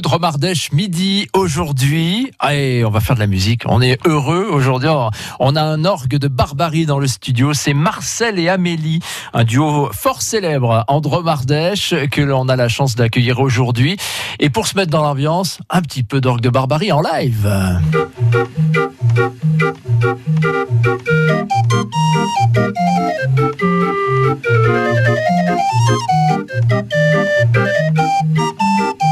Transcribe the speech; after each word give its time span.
de 0.00 0.08
Romardèche 0.08 0.72
midi 0.72 1.28
aujourd'hui 1.34 2.30
et 2.50 2.82
on 2.82 2.88
va 2.88 3.00
faire 3.00 3.14
de 3.14 3.20
la 3.20 3.26
musique. 3.26 3.64
On 3.66 3.82
est 3.82 3.98
heureux 4.06 4.48
aujourd'hui. 4.50 4.88
On 5.38 5.54
a 5.54 5.60
un 5.60 5.84
orgue 5.84 6.16
de 6.16 6.28
barbarie 6.28 6.86
dans 6.86 6.98
le 6.98 7.06
studio. 7.06 7.52
C'est 7.52 7.74
Marcel 7.74 8.38
et 8.38 8.48
Amélie, 8.48 9.00
un 9.34 9.44
duo 9.44 9.90
fort 9.92 10.22
célèbre 10.22 10.86
en 10.88 11.02
Dromardèche 11.02 11.94
que 12.10 12.22
l'on 12.22 12.48
a 12.48 12.56
la 12.56 12.68
chance 12.68 12.94
d'accueillir 12.94 13.38
aujourd'hui. 13.40 13.98
Et 14.38 14.48
pour 14.48 14.66
se 14.66 14.78
mettre 14.78 14.90
dans 14.90 15.02
l'ambiance, 15.02 15.58
un 15.68 15.82
petit 15.82 16.04
peu 16.04 16.22
d'orgue 16.22 16.40
de 16.40 16.48
barbarie 16.48 16.90
en 16.90 17.02
live. 17.02 17.52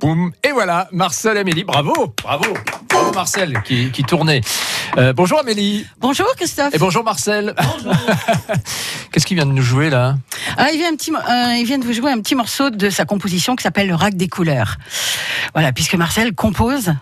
Boum. 0.00 0.32
Et 0.44 0.52
voilà, 0.52 0.88
Marcel 0.92 1.36
et 1.36 1.40
Amélie, 1.40 1.64
bravo, 1.64 2.14
bravo, 2.22 2.52
bravo 2.90 3.12
Marcel 3.14 3.62
qui, 3.62 3.90
qui 3.90 4.02
tournait. 4.04 4.42
Euh, 4.98 5.12
bonjour 5.14 5.38
Amélie. 5.38 5.86
Bonjour 6.00 6.26
Christophe. 6.36 6.74
Et 6.74 6.78
bonjour 6.78 7.02
Marcel. 7.02 7.54
Qu'est-ce 9.12 9.24
qu'il 9.26 9.36
vient 9.36 9.46
de 9.46 9.52
nous 9.52 9.62
jouer 9.62 9.88
là? 9.88 10.16
Ah, 10.58 10.70
il, 10.72 10.78
vient 10.78 10.92
un 10.92 10.96
petit, 10.96 11.12
euh, 11.12 11.54
il 11.58 11.64
vient 11.64 11.78
de 11.78 11.84
vous 11.84 11.94
jouer 11.94 12.10
un 12.12 12.20
petit 12.20 12.34
morceau 12.34 12.68
de 12.70 12.90
sa 12.90 13.04
composition 13.06 13.56
qui 13.56 13.62
s'appelle 13.62 13.88
Le 13.88 13.94
Rack 13.94 14.14
des 14.16 14.28
couleurs. 14.28 14.76
Voilà, 15.54 15.72
puisque 15.72 15.94
Marcel 15.94 16.34
compose, 16.34 16.92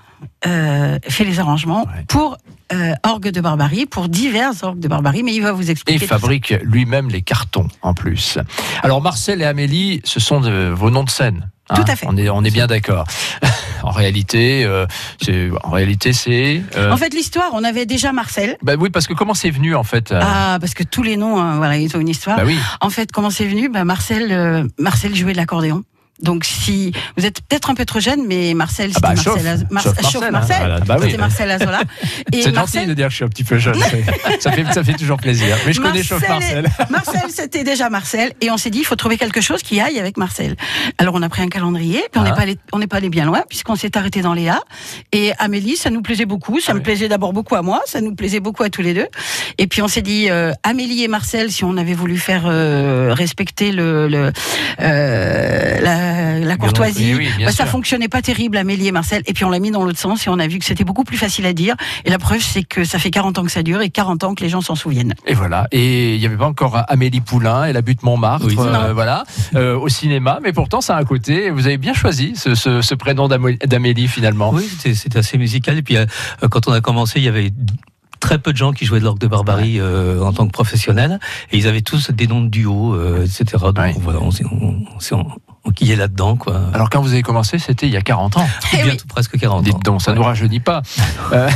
euh, 0.47 0.99
fait 1.09 1.25
les 1.25 1.41
arrangements 1.41 1.85
Ouais. 1.87 2.05
pour 2.09 2.37
euh, 2.73 2.95
orgue 3.03 3.29
de 3.31 3.41
barbarie, 3.41 3.87
pour 3.87 4.09
divers 4.09 4.53
orgues 4.63 4.79
de 4.81 4.89
barbarie, 4.89 5.23
mais 5.23 5.35
il 5.35 5.43
va 5.43 5.53
vous 5.53 5.69
Et 5.69 5.73
expliquer. 5.73 5.97
il 5.97 6.01
tout 6.01 6.07
ça. 6.07 6.19
fabrique 6.19 6.55
lui-même 6.63 7.09
les 7.09 7.23
cartons 7.23 7.69
en 7.83 7.93
plus. 7.93 8.39
Alors 8.83 9.03
Marcel 9.03 9.43
et 9.43 9.45
Amélie, 9.45 10.01
ce 10.05 10.21
sont 10.21 10.41
de, 10.41 10.71
vos 10.71 10.91
noms 10.91 11.05
de 11.05 11.11
scène. 11.11 11.51
Hein 11.71 11.75
Tout 11.77 11.85
à 11.91 11.97
fait. 11.97 12.07
On 12.09 12.17
est, 12.17 12.29
on 12.29 12.43
est 12.45 12.51
bien 12.51 12.67
d'accord. 12.67 13.07
en 13.83 13.91
réalité, 13.91 14.65
euh, 14.65 14.87
c'est, 15.23 15.51
en 15.63 15.71
réalité, 15.71 16.13
c'est. 16.13 16.63
euh, 16.77 16.91
En 16.93 16.97
fait, 16.97 17.13
l'histoire, 17.15 17.51
on 17.55 17.65
avait 17.65 17.87
déjà 17.87 18.13
Marcel. 18.13 18.57
bah 18.63 18.75
oui, 18.79 18.91
parce 18.91 19.07
que 19.07 19.15
comment 19.15 19.35
c'est 19.35 19.51
venu 19.51 19.75
en 19.75 19.85
fait 19.85 20.13
euh, 20.13 20.21
Ah, 20.23 20.59
parce 20.61 20.75
que 20.75 20.83
tous 20.85 21.03
les 21.03 21.17
noms, 21.17 21.39
hein, 21.39 21.57
voilà, 21.57 21.77
ils 21.77 21.95
ont 21.97 22.01
une 22.01 22.09
histoire. 22.09 22.37
Bah 22.37 22.45
oui. 22.47 22.59
En 22.81 22.91
fait, 22.91 23.11
comment 23.13 23.31
c'est 23.31 23.47
venu? 23.47 23.69
Bah, 23.69 23.85
Marcel, 23.85 24.29
euh, 24.33 24.65
Marcel 24.79 25.15
jouait 25.15 25.33
de 25.33 25.39
l'accordéon. 25.39 25.85
Donc, 26.23 26.45
si 26.45 26.93
vous 27.17 27.27
êtes 27.27 27.41
peut-être 27.43 27.71
un 27.71 27.75
peu 27.75 27.85
trop 27.85 27.99
jeune, 28.01 28.25
mais 28.27 28.55
Marcel, 28.55 28.93
Ah 28.97 29.01
bah, 29.01 29.17
chauffe. 29.17 29.43
Marcel, 29.43 29.67
Mar- 29.71 29.83
Chauffe 29.83 30.13
chauffe 30.13 30.15
Marcel, 30.15 30.25
hein. 30.25 30.31
Marcel. 30.31 30.57
Voilà, 30.61 30.81
bah 30.81 30.97
oui. 30.99 31.07
C'était 31.07 31.19
Marcel 31.19 31.51
Azola. 31.51 31.81
C'est 32.33 32.53
Marcel- 32.53 32.55
gentil 32.83 32.87
de 32.87 32.95
dire 32.95 33.07
que 33.07 33.11
je 33.11 33.17
suis 33.17 33.25
un 33.25 33.29
petit 33.29 33.45
peu 33.45 33.59
jeune. 33.59 33.75
ça, 34.41 34.53
fait, 34.53 34.65
ça 34.73 34.85
fait 34.85 34.93
toujours 34.95 35.17
plaisir. 35.17 35.57
Mais 35.67 35.73
je 35.73 35.81
connais 35.81 36.03
Chauffe 36.05 36.27
Marcel. 36.29 36.69
Marcel, 36.91 37.23
c'était 37.31 37.65
déjà 37.65 37.91
Marcel, 37.91 38.33
et 38.41 38.51
on 38.51 38.57
s'est 38.57 38.71
dit, 38.71 38.79
il 38.79 38.85
faut 38.85 38.95
trouver 38.97 39.17
quelque 39.19 39.41
chose 39.41 39.63
qui 39.63 39.81
aille 39.81 39.99
avec 39.99 40.17
Marcel. 40.17 40.55
Alors 40.99 41.15
on 41.17 41.23
a 41.23 41.29
pris 41.29 41.43
un 41.43 41.49
calendrier, 41.49 42.03
puis 42.13 42.21
on 42.21 42.25
n'est 42.25 42.31
Ah. 42.31 42.37
pas 42.37 42.43
allé, 42.43 42.57
on 42.73 42.79
n'est 42.79 42.87
pas 42.87 42.99
allé 42.99 43.09
bien 43.11 43.25
loin, 43.25 43.43
puisqu'on 43.49 43.75
s'est 43.75 43.97
arrêté 43.97 44.23
dans 44.23 44.35
les 44.35 44.49
A. 44.49 44.61
Et 45.13 45.33
Amélie, 45.39 45.77
ça 45.77 45.91
nous 45.91 46.01
plaisait 46.03 46.27
beaucoup, 46.27 46.61
ça 46.61 46.67
Ah 46.71 46.75
me 46.75 46.79
oui. 46.79 46.85
plaisait 46.85 47.09
d'abord 47.09 47.33
beaucoup 47.33 47.57
à 47.57 47.63
moi, 47.63 47.83
ça 47.87 48.01
nous 48.01 48.15
plaisait 48.15 48.41
beaucoup 48.41 48.63
à 48.63 48.71
tous 48.71 48.83
les 48.83 48.95
deux. 48.95 49.09
Et 49.59 49.67
puis 49.67 49.83
on 49.83 49.89
s'est 49.89 50.03
dit, 50.03 50.31
euh, 50.31 50.53
Amélie 50.63 51.03
et 51.03 51.09
Marcel, 51.09 51.51
si 51.51 51.65
on 51.65 51.77
avait 51.77 51.95
voulu 51.95 52.19
faire 52.19 52.45
euh, 52.47 53.13
respecter 53.15 53.73
le, 53.73 54.07
le 54.09 54.33
euh, 54.81 55.81
la, 55.81 56.04
la 56.45 56.57
courtoisie, 56.57 57.15
Oui, 57.15 57.29
oui, 57.39 57.45
bah, 57.45 57.53
ça 57.53 57.67
fonctionnait 57.67 58.09
pas 58.09 58.23
terrible, 58.23 58.57
Amélie 58.57 58.89
et 58.89 58.93
Marcel. 58.93 59.23
Et 59.27 59.33
puis 59.33 59.45
on 59.45 59.51
l'a 59.51 59.59
mis 59.59 59.71
dans 59.71 59.85
l'autre 59.85 59.99
sens 59.99 60.27
et 60.27 60.31
on 60.31 60.39
a 60.39 60.47
vu 60.47 60.59
que 60.59 60.65
c'était 60.65 60.85
beaucoup 60.85 61.05
plus 61.05 61.17
facile 61.17 61.47
à 61.47 61.53
dire. 61.53 61.75
Et 62.05 62.11
la 62.11 62.19
preuve, 62.19 62.41
c'est 62.41 62.63
que 62.63 62.85
ça 62.85 62.99
fait 62.99 63.11
40 63.11 63.39
ans 63.39 63.45
que 63.45 63.51
ça 63.51 63.63
dure 63.63 63.81
et 63.83 63.91
40 63.91 64.25
ans 64.25 64.35
que 64.35 64.43
les 64.43 64.49
gens 64.49 64.61
s'en 64.61 64.75
souviennent. 64.75 65.15
Et 65.27 65.35
voilà. 65.35 65.67
Et 65.73 66.15
il 66.15 66.21
n'y 66.21 66.27
avait 66.27 66.37
pas 66.37 66.47
encore 66.47 66.83
Amélie 66.89 67.21
Poulain 67.21 67.65
et 67.67 67.73
la 67.73 67.83
butte 67.83 68.03
Montmartre, 68.03 68.47
Oui. 68.47 68.57
euh, 68.59 68.93
voilà, 68.93 69.25
euh, 69.55 69.79
au 69.79 69.89
cinéma. 69.89 70.39
Mais 70.43 70.53
pourtant, 70.53 70.81
ça 70.81 70.97
a 70.97 71.01
un 71.01 71.05
côté. 71.05 71.51
Vous 71.51 71.67
avez 71.67 71.79
bien 71.79 71.95
choisi 71.95 72.35
ce, 72.37 72.55
ce- 72.55 72.81
ce 72.83 72.95
prénom 72.95 73.29
d'Amélie 73.29 74.09
finalement. 74.09 74.51
Oui, 74.53 74.65
c'était 74.69 74.95
c'était 74.95 75.19
assez 75.19 75.39
musical. 75.39 75.79
Et 75.79 75.83
puis, 75.83 75.97
euh, 75.97 76.07
quand 76.51 76.69
on 76.69 76.73
a 76.73 76.81
commencé, 76.81 77.19
il 77.21 77.25
y 77.25 77.29
avait 77.29 77.51
très 78.21 78.39
peu 78.39 78.53
de 78.53 78.57
gens 78.57 78.73
qui 78.73 78.87
jouaient 78.87 79.01
de 79.01 79.05
l'orgue 79.05 79.19
de 79.19 79.27
barbarie 79.27 79.79
euh, 79.81 80.23
en 80.23 80.33
tant 80.33 80.47
que 80.47 80.53
professionnels. 80.53 81.19
Et 81.53 81.59
ils 81.59 81.67
avaient 81.67 81.83
tous 81.83 82.11
des 82.11 82.27
noms 82.27 82.41
de 82.41 82.49
duo, 82.49 82.95
euh, 82.95 83.25
etc. 83.25 83.45
Donc 83.65 83.79
Ouais. 83.79 83.95
voilà, 84.01 84.21
on 84.21 84.31
s'est 84.31 84.45
on, 84.51 84.77
on 84.95 85.54
en- 85.65 85.69
enquillé 85.71 85.97
là-dedans. 85.97 86.37
quoi. 86.37 86.61
Alors 86.73 86.91
quand 86.91 87.01
vous 87.01 87.13
avez 87.13 87.23
commencé, 87.23 87.59
c'était 87.59 87.87
il 87.87 87.93
y 87.93 87.97
a 87.97 88.03
40 88.03 88.37
ans. 88.37 88.47
Eh 88.73 88.77
oui. 88.77 88.83
Bientôt 88.85 89.07
presque 89.09 89.39
40 89.39 89.59
ans. 89.61 89.63
Dites 89.63 89.83
donc, 89.85 90.03
ça 90.03 90.11
ne 90.13 90.17
Ouais. 90.17 90.23
nous 90.23 90.27
rajeunit 90.29 90.61
pas. 90.61 90.83
Euh, 91.33 91.49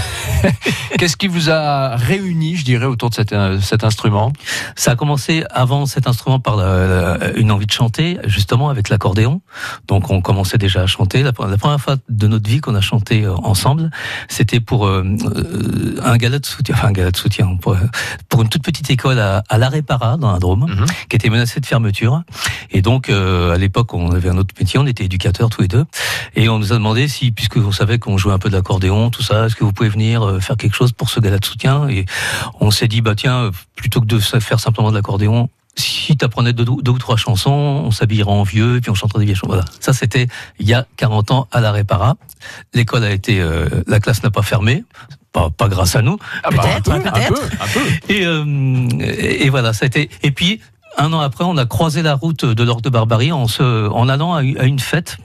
Qu'est-ce 0.98 1.16
qui 1.16 1.28
vous 1.28 1.50
a 1.50 1.96
réuni, 1.96 2.56
je 2.56 2.64
dirais, 2.64 2.86
autour 2.86 3.10
de 3.10 3.14
cet, 3.14 3.32
euh, 3.32 3.60
cet 3.60 3.84
instrument? 3.84 4.32
Ça 4.76 4.92
a 4.92 4.96
commencé 4.96 5.44
avant 5.50 5.86
cet 5.86 6.06
instrument 6.06 6.40
par 6.40 6.56
la- 6.56 6.86
la- 7.18 7.32
une 7.36 7.50
envie 7.52 7.66
de 7.66 7.72
chanter, 7.72 8.18
justement 8.24 8.70
avec 8.70 8.88
l'accordéon. 8.88 9.40
Donc 9.86 10.10
on 10.10 10.20
commençait 10.20 10.58
déjà 10.58 10.82
à 10.82 10.86
chanter. 10.86 11.22
La, 11.22 11.32
la 11.48 11.56
première 11.58 11.80
fois 11.80 11.96
de 12.08 12.26
notre 12.26 12.48
vie 12.48 12.60
qu'on 12.60 12.74
a 12.74 12.80
chanté 12.80 13.24
euh, 13.24 13.34
ensemble, 13.36 13.90
c'était 14.28 14.60
pour 14.60 14.86
euh, 14.86 15.04
euh, 15.04 16.00
un 16.04 16.16
gala 16.16 16.38
de 16.38 16.46
soutien, 16.46 16.74
enfin 16.76 16.88
un 16.88 16.92
gala 16.92 17.10
de 17.10 17.16
soutien, 17.16 17.56
pour, 17.60 17.76
pour 18.28 18.42
une 18.42 18.48
toute 18.48 18.62
petite 18.62 18.90
école 18.90 19.18
à, 19.20 19.44
à 19.48 19.58
La 19.58 19.68
Répara, 19.68 20.16
dans 20.16 20.32
la 20.32 20.38
Drôme, 20.38 20.66
Mhm. 20.68 20.86
qui 21.08 21.16
était 21.16 21.30
menacée 21.30 21.60
de 21.60 21.66
fermeture. 21.66 22.22
Et 22.70 22.82
donc 22.82 23.08
euh, 23.10 23.54
à 23.54 23.58
l'époque, 23.58 23.92
on 23.98 24.10
avait 24.12 24.28
un 24.28 24.38
autre 24.38 24.54
métier, 24.58 24.78
on 24.78 24.86
était 24.86 25.04
éducateurs 25.04 25.50
tous 25.50 25.62
les 25.62 25.68
deux, 25.68 25.84
et 26.34 26.48
on 26.48 26.58
nous 26.58 26.72
a 26.72 26.76
demandé 26.76 27.08
si, 27.08 27.30
puisque 27.30 27.56
on 27.56 27.72
savait 27.72 27.98
qu'on 27.98 28.16
jouait 28.16 28.32
un 28.32 28.38
peu 28.38 28.48
de 28.48 28.56
l'accordéon, 28.56 29.10
tout 29.10 29.22
ça, 29.22 29.46
est-ce 29.46 29.56
que 29.56 29.64
vous 29.64 29.72
pouvez 29.72 29.88
venir 29.88 30.22
euh, 30.22 30.40
faire 30.40 30.56
quelque 30.56 30.74
chose 30.74 30.92
pour 30.92 31.10
ce 31.10 31.20
gala 31.20 31.38
de 31.38 31.44
soutien? 31.44 31.88
Et 31.88 32.06
on 32.60 32.70
s'est 32.70 32.88
dit, 32.88 33.00
bah 33.00 33.14
tiens, 33.14 33.50
plutôt 33.74 34.00
que 34.00 34.06
de 34.06 34.18
faire 34.18 34.60
simplement 34.60 34.90
de 34.90 34.96
l'accordéon, 34.96 35.48
si 35.78 36.16
tu 36.16 36.24
apprenais 36.24 36.52
deux, 36.52 36.64
deux 36.64 36.90
ou 36.90 36.98
trois 36.98 37.16
chansons, 37.16 37.50
on 37.50 37.90
s'habillerait 37.90 38.30
en 38.30 38.42
vieux 38.42 38.76
et 38.76 38.80
puis 38.80 38.90
on 38.90 38.94
chanterait 38.94 39.20
des 39.20 39.26
vieilles 39.26 39.36
chansons. 39.36 39.52
Voilà. 39.52 39.64
Ça, 39.80 39.92
c'était 39.92 40.26
il 40.58 40.66
y 40.66 40.74
a 40.74 40.86
40 40.96 41.30
ans 41.30 41.48
à 41.52 41.60
la 41.60 41.72
Répara. 41.72 42.16
L'école 42.74 43.04
a 43.04 43.10
été, 43.10 43.40
euh, 43.40 43.68
la 43.86 44.00
classe 44.00 44.22
n'a 44.22 44.30
pas 44.30 44.42
fermé. 44.42 44.84
Pas, 45.32 45.50
pas 45.50 45.68
grâce 45.68 45.94
à 45.94 46.02
nous. 46.02 46.18
Ah 46.42 46.50
bah, 46.50 46.62
Peut-être, 46.62 46.90
un 46.90 47.00
peu, 47.00 47.10
peut-être. 47.10 47.16
Un 47.16 47.34
peu, 47.34 47.40
un 47.60 47.66
peu. 47.68 48.12
Et, 48.12 48.24
euh, 48.24 48.88
et, 49.00 49.44
et 49.44 49.50
voilà, 49.50 49.72
ça 49.72 49.84
a 49.84 49.86
été. 49.86 50.08
Et 50.22 50.30
puis, 50.30 50.60
un 50.98 51.12
an 51.12 51.20
après, 51.20 51.44
on 51.44 51.56
a 51.56 51.64
croisé 51.64 52.02
la 52.02 52.14
route 52.14 52.44
de 52.44 52.62
l'Orgue 52.62 52.82
de 52.82 52.90
Barbarie 52.90 53.32
en, 53.32 53.48
se, 53.48 53.88
en 53.88 54.08
allant 54.08 54.34
à 54.34 54.42
une 54.42 54.78
fête. 54.78 55.18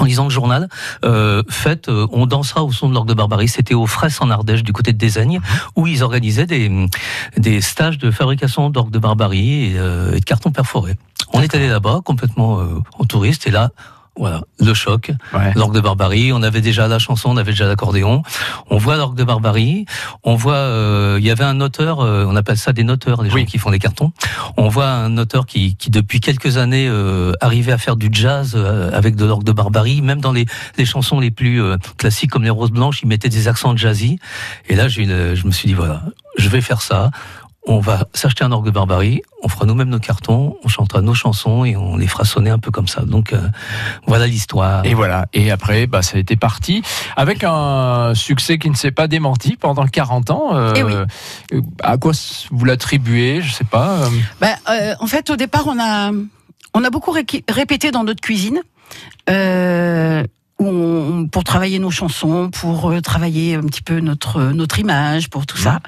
En 0.00 0.04
lisant 0.04 0.24
le 0.24 0.30
journal, 0.30 0.68
euh, 1.04 1.42
fête, 1.48 1.88
euh, 1.88 2.06
on 2.10 2.26
dansera 2.26 2.64
au 2.64 2.72
son 2.72 2.88
de 2.88 2.94
l'orgue 2.94 3.06
de 3.06 3.14
Barbarie. 3.14 3.48
C'était 3.48 3.74
aux 3.74 3.86
Fresses 3.86 4.20
en 4.20 4.30
Ardèche, 4.30 4.64
du 4.64 4.72
côté 4.72 4.92
de 4.92 4.98
Désaignes, 4.98 5.40
où 5.76 5.86
ils 5.86 6.02
organisaient 6.02 6.46
des, 6.46 6.88
des 7.36 7.60
stages 7.60 7.98
de 7.98 8.10
fabrication 8.10 8.70
d'orgue 8.70 8.90
de 8.90 8.98
Barbarie 8.98 9.66
et, 9.66 9.78
euh, 9.78 10.14
et 10.14 10.20
de 10.20 10.24
cartons 10.24 10.50
perforés. 10.50 10.96
On 11.32 11.42
est 11.42 11.54
allé 11.54 11.68
là-bas, 11.68 12.00
complètement 12.04 12.60
euh, 12.60 12.80
en 12.98 13.04
touriste, 13.04 13.46
et 13.46 13.50
là, 13.50 13.70
voilà, 14.16 14.42
le 14.60 14.74
choc. 14.74 15.10
Ouais. 15.32 15.52
L'orgue 15.54 15.74
de 15.74 15.80
Barbarie, 15.80 16.32
on 16.32 16.42
avait 16.42 16.60
déjà 16.60 16.86
la 16.86 16.98
chanson, 16.98 17.30
on 17.30 17.36
avait 17.36 17.52
déjà 17.52 17.66
l'accordéon. 17.66 18.22
On 18.70 18.78
voit 18.78 18.96
l'orgue 18.96 19.16
de 19.16 19.24
Barbarie, 19.24 19.86
on 20.22 20.36
voit, 20.36 20.54
euh, 20.54 21.16
il 21.18 21.26
y 21.26 21.30
avait 21.30 21.44
un 21.44 21.60
auteur, 21.60 22.00
euh, 22.00 22.24
on 22.28 22.36
appelle 22.36 22.56
ça 22.56 22.72
des 22.72 22.84
noteurs, 22.84 23.22
les 23.22 23.30
gens 23.30 23.44
qui 23.44 23.58
font 23.58 23.70
des 23.70 23.78
cartons. 23.78 24.12
On 24.56 24.68
voit 24.68 24.88
un 24.88 25.18
auteur 25.18 25.46
qui, 25.46 25.76
qui 25.76 25.90
depuis 25.90 26.20
quelques 26.20 26.58
années 26.58 26.86
euh, 26.88 27.32
arrivait 27.40 27.72
à 27.72 27.78
faire 27.78 27.96
du 27.96 28.08
jazz 28.12 28.52
euh, 28.54 28.90
avec 28.92 29.16
de 29.16 29.24
l'orgue 29.24 29.44
de 29.44 29.52
Barbarie, 29.52 30.00
même 30.00 30.20
dans 30.20 30.32
les, 30.32 30.46
les 30.78 30.84
chansons 30.84 31.18
les 31.18 31.30
plus 31.30 31.60
euh, 31.60 31.76
classiques 31.98 32.30
comme 32.30 32.44
les 32.44 32.50
Roses 32.50 32.70
Blanches, 32.70 33.00
il 33.02 33.08
mettait 33.08 33.28
des 33.28 33.48
accents 33.48 33.76
jazzy. 33.76 34.18
Et 34.68 34.76
là, 34.76 34.88
je 34.88 35.02
me 35.44 35.50
suis 35.50 35.66
dit 35.66 35.74
voilà, 35.74 36.02
je 36.38 36.48
vais 36.48 36.60
faire 36.60 36.82
ça. 36.82 37.10
On 37.66 37.78
va 37.80 38.06
s'acheter 38.12 38.44
un 38.44 38.52
orgue 38.52 38.66
de 38.66 38.70
barbarie, 38.70 39.22
on 39.42 39.48
fera 39.48 39.64
nous-mêmes 39.64 39.88
nos 39.88 39.98
cartons, 39.98 40.56
on 40.64 40.68
chantera 40.68 41.00
nos 41.00 41.14
chansons 41.14 41.64
et 41.64 41.76
on 41.76 41.96
les 41.96 42.06
fera 42.06 42.24
sonner 42.24 42.50
un 42.50 42.58
peu 42.58 42.70
comme 42.70 42.88
ça. 42.88 43.02
Donc 43.02 43.32
euh, 43.32 43.40
voilà 44.06 44.26
l'histoire. 44.26 44.84
Et 44.84 44.92
voilà. 44.94 45.26
Et 45.32 45.50
après, 45.50 45.86
bah, 45.86 46.02
ça 46.02 46.16
a 46.16 46.20
été 46.20 46.36
parti 46.36 46.82
avec 47.16 47.42
un 47.44 48.12
succès 48.14 48.58
qui 48.58 48.68
ne 48.70 48.74
s'est 48.76 48.90
pas 48.90 49.06
démenti 49.08 49.56
pendant 49.56 49.86
40 49.86 50.30
ans. 50.30 50.72
Eh 50.74 50.82
oui. 50.82 50.92
Euh, 51.52 51.60
À 51.82 51.96
quoi 51.96 52.12
vous 52.50 52.64
l'attribuez 52.64 53.40
Je 53.42 53.52
sais 53.52 53.64
pas. 53.64 53.90
euh. 54.04 54.08
Ben, 54.40 54.54
euh, 54.70 54.94
en 55.00 55.06
fait, 55.06 55.30
au 55.30 55.36
départ, 55.36 55.64
on 55.66 55.78
a, 55.80 56.10
on 56.74 56.84
a 56.84 56.90
beaucoup 56.90 57.12
ré- 57.12 57.24
répété 57.48 57.90
dans 57.90 58.04
notre 58.04 58.20
cuisine. 58.20 58.60
Euh, 61.34 61.44
pour 61.44 61.44
travailler 61.44 61.78
nos 61.78 61.90
chansons, 61.90 62.50
pour 62.50 62.90
euh, 62.90 63.00
travailler 63.00 63.56
un 63.56 63.62
petit 63.62 63.82
peu 63.82 64.00
notre 64.00 64.52
notre 64.52 64.78
image, 64.78 65.28
pour 65.28 65.46
tout 65.46 65.56
ça. 65.56 65.80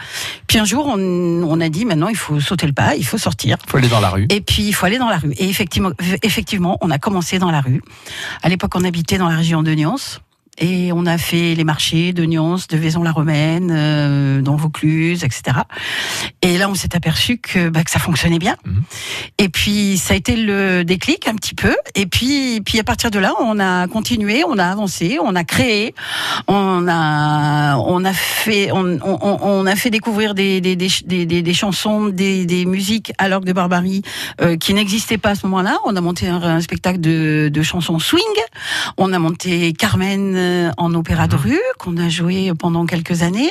Puis 0.48 0.58
un 0.58 0.64
jour, 0.64 0.86
on, 0.86 0.98
on 0.98 1.60
a 1.60 1.68
dit 1.68 1.84
maintenant, 1.84 2.08
il 2.08 2.16
faut 2.16 2.40
sauter 2.40 2.66
le 2.66 2.72
pas, 2.72 2.96
il 2.96 3.04
faut 3.04 3.18
sortir. 3.18 3.56
faut 3.66 3.76
aller 3.76 3.88
dans 3.88 4.00
la 4.00 4.10
rue. 4.10 4.26
Et 4.30 4.40
puis, 4.40 4.64
il 4.64 4.72
faut 4.72 4.86
aller 4.86 4.98
dans 4.98 5.08
la 5.08 5.18
rue. 5.18 5.32
Et 5.38 5.48
effectivement, 5.48 5.90
effectivement, 6.22 6.78
on 6.80 6.90
a 6.90 6.98
commencé 6.98 7.38
dans 7.38 7.50
la 7.50 7.60
rue. 7.60 7.82
À 8.42 8.48
l'époque, 8.48 8.72
on 8.74 8.84
habitait 8.84 9.18
dans 9.18 9.28
la 9.28 9.36
région 9.36 9.62
de 9.62 9.72
Nyons. 9.72 10.18
Et 10.58 10.90
on 10.92 11.06
a 11.06 11.18
fait 11.18 11.54
les 11.54 11.64
marchés 11.64 12.12
de 12.12 12.24
Nyons, 12.24 12.56
de 12.68 12.76
Vaison-la-Romaine, 12.76 13.70
euh, 13.72 14.40
dans 14.42 14.56
Vaucluse, 14.56 15.22
etc. 15.24 15.58
Et 16.42 16.56
là, 16.58 16.68
on 16.70 16.74
s'est 16.74 16.94
aperçu 16.96 17.38
que, 17.38 17.68
bah, 17.68 17.84
que 17.84 17.90
ça 17.90 17.98
fonctionnait 17.98 18.38
bien. 18.38 18.56
Mhm. 18.64 18.82
Et 19.38 19.48
puis, 19.48 19.98
ça 19.98 20.14
a 20.14 20.16
été 20.16 20.36
le 20.36 20.82
déclic 20.84 21.28
un 21.28 21.34
petit 21.34 21.54
peu. 21.54 21.74
Et 21.94 22.06
puis, 22.06 22.60
puis 22.64 22.78
à 22.80 22.84
partir 22.84 23.10
de 23.10 23.18
là, 23.18 23.34
on 23.40 23.58
a 23.60 23.86
continué, 23.88 24.44
on 24.48 24.58
a 24.58 24.64
avancé, 24.66 25.18
on 25.22 25.34
a 25.34 25.44
créé, 25.44 25.94
on 26.48 26.86
a, 26.88 27.76
on 27.78 28.04
a 28.04 28.12
fait, 28.12 28.70
on, 28.72 28.98
on, 29.02 29.38
on 29.42 29.66
a 29.66 29.76
fait 29.76 29.90
découvrir 29.90 30.34
des, 30.34 30.60
des, 30.60 30.76
des, 30.76 30.88
des, 31.04 31.42
des- 31.42 31.54
chansons, 31.54 32.06
des, 32.08 32.44
des 32.46 32.66
musiques 32.66 33.12
à 33.18 33.28
l'orgue 33.28 33.44
de 33.46 33.52
Barbarie 33.52 34.02
euh, 34.40 34.56
qui 34.56 34.74
n'existaient 34.74 35.18
pas 35.18 35.30
à 35.30 35.34
ce 35.34 35.46
moment-là. 35.46 35.78
On 35.84 35.96
a 35.96 36.00
monté 36.00 36.28
un, 36.28 36.42
un 36.42 36.60
spectacle 36.60 37.00
de, 37.00 37.50
de 37.52 37.62
chansons 37.62 37.98
swing. 37.98 38.22
On 38.98 39.12
a 39.12 39.18
monté 39.18 39.72
Carmen 39.72 40.36
en 40.76 40.94
opéra 40.94 41.28
de 41.28 41.36
rue 41.36 41.60
qu'on 41.78 41.96
a 41.96 42.08
joué 42.08 42.52
pendant 42.58 42.86
quelques 42.86 43.22
années 43.22 43.50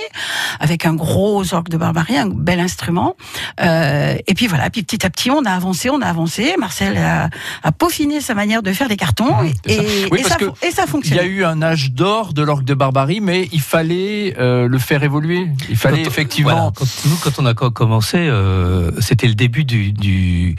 avec 0.59 0.85
un 0.85 0.93
gros 0.93 1.53
orgue 1.53 1.69
de 1.69 1.77
Barbarie, 1.77 2.17
un 2.17 2.27
bel 2.29 2.59
instrument. 2.59 3.15
Euh, 3.61 4.15
et 4.27 4.33
puis 4.33 4.47
voilà, 4.47 4.69
puis 4.69 4.83
petit 4.83 5.05
à 5.05 5.09
petit, 5.09 5.31
on 5.31 5.43
a 5.45 5.51
avancé, 5.51 5.89
on 5.89 6.01
a 6.01 6.07
avancé. 6.07 6.55
Marcel 6.59 6.97
a, 6.97 7.29
a 7.63 7.71
peaufiné 7.71 8.21
sa 8.21 8.33
manière 8.35 8.61
de 8.63 8.71
faire 8.73 8.87
des 8.87 8.97
cartons 8.97 9.33
c'est 9.65 9.71
et, 9.71 9.75
ça. 9.77 9.83
et, 9.83 10.07
Oui, 10.11 10.19
et 10.19 10.23
ça, 10.23 10.37
et 10.61 10.71
ça 10.71 10.83
Il 10.83 10.87
y 10.87 10.91
fonctionne. 10.91 11.19
a 11.19 11.23
eu 11.25 11.43
un 11.43 11.61
âge 11.61 11.91
d'or 11.91 12.33
de 12.33 12.41
l'orgue 12.41 12.65
de 12.65 12.73
barbarie, 12.73 13.21
mais 13.21 13.47
il 13.51 13.61
fallait 13.61 14.35
euh, 14.39 14.67
le 14.67 14.77
faire 14.79 15.03
évoluer. 15.03 15.47
Il 15.69 15.75
fallait 15.75 16.03
Quand- 16.03 16.09
effectivement. 16.09 16.51
Voilà, 16.51 16.71
quand, 16.75 16.85
nous, 17.05 17.15
quand 17.23 17.31
on 17.39 17.45
a 17.45 17.53
co- 17.53 17.71
commencé, 17.71 18.17
euh, 18.19 18.91
c'était 19.01 19.27
le 19.27 19.35
début 19.35 19.63
du, 19.65 19.91
du 19.93 20.55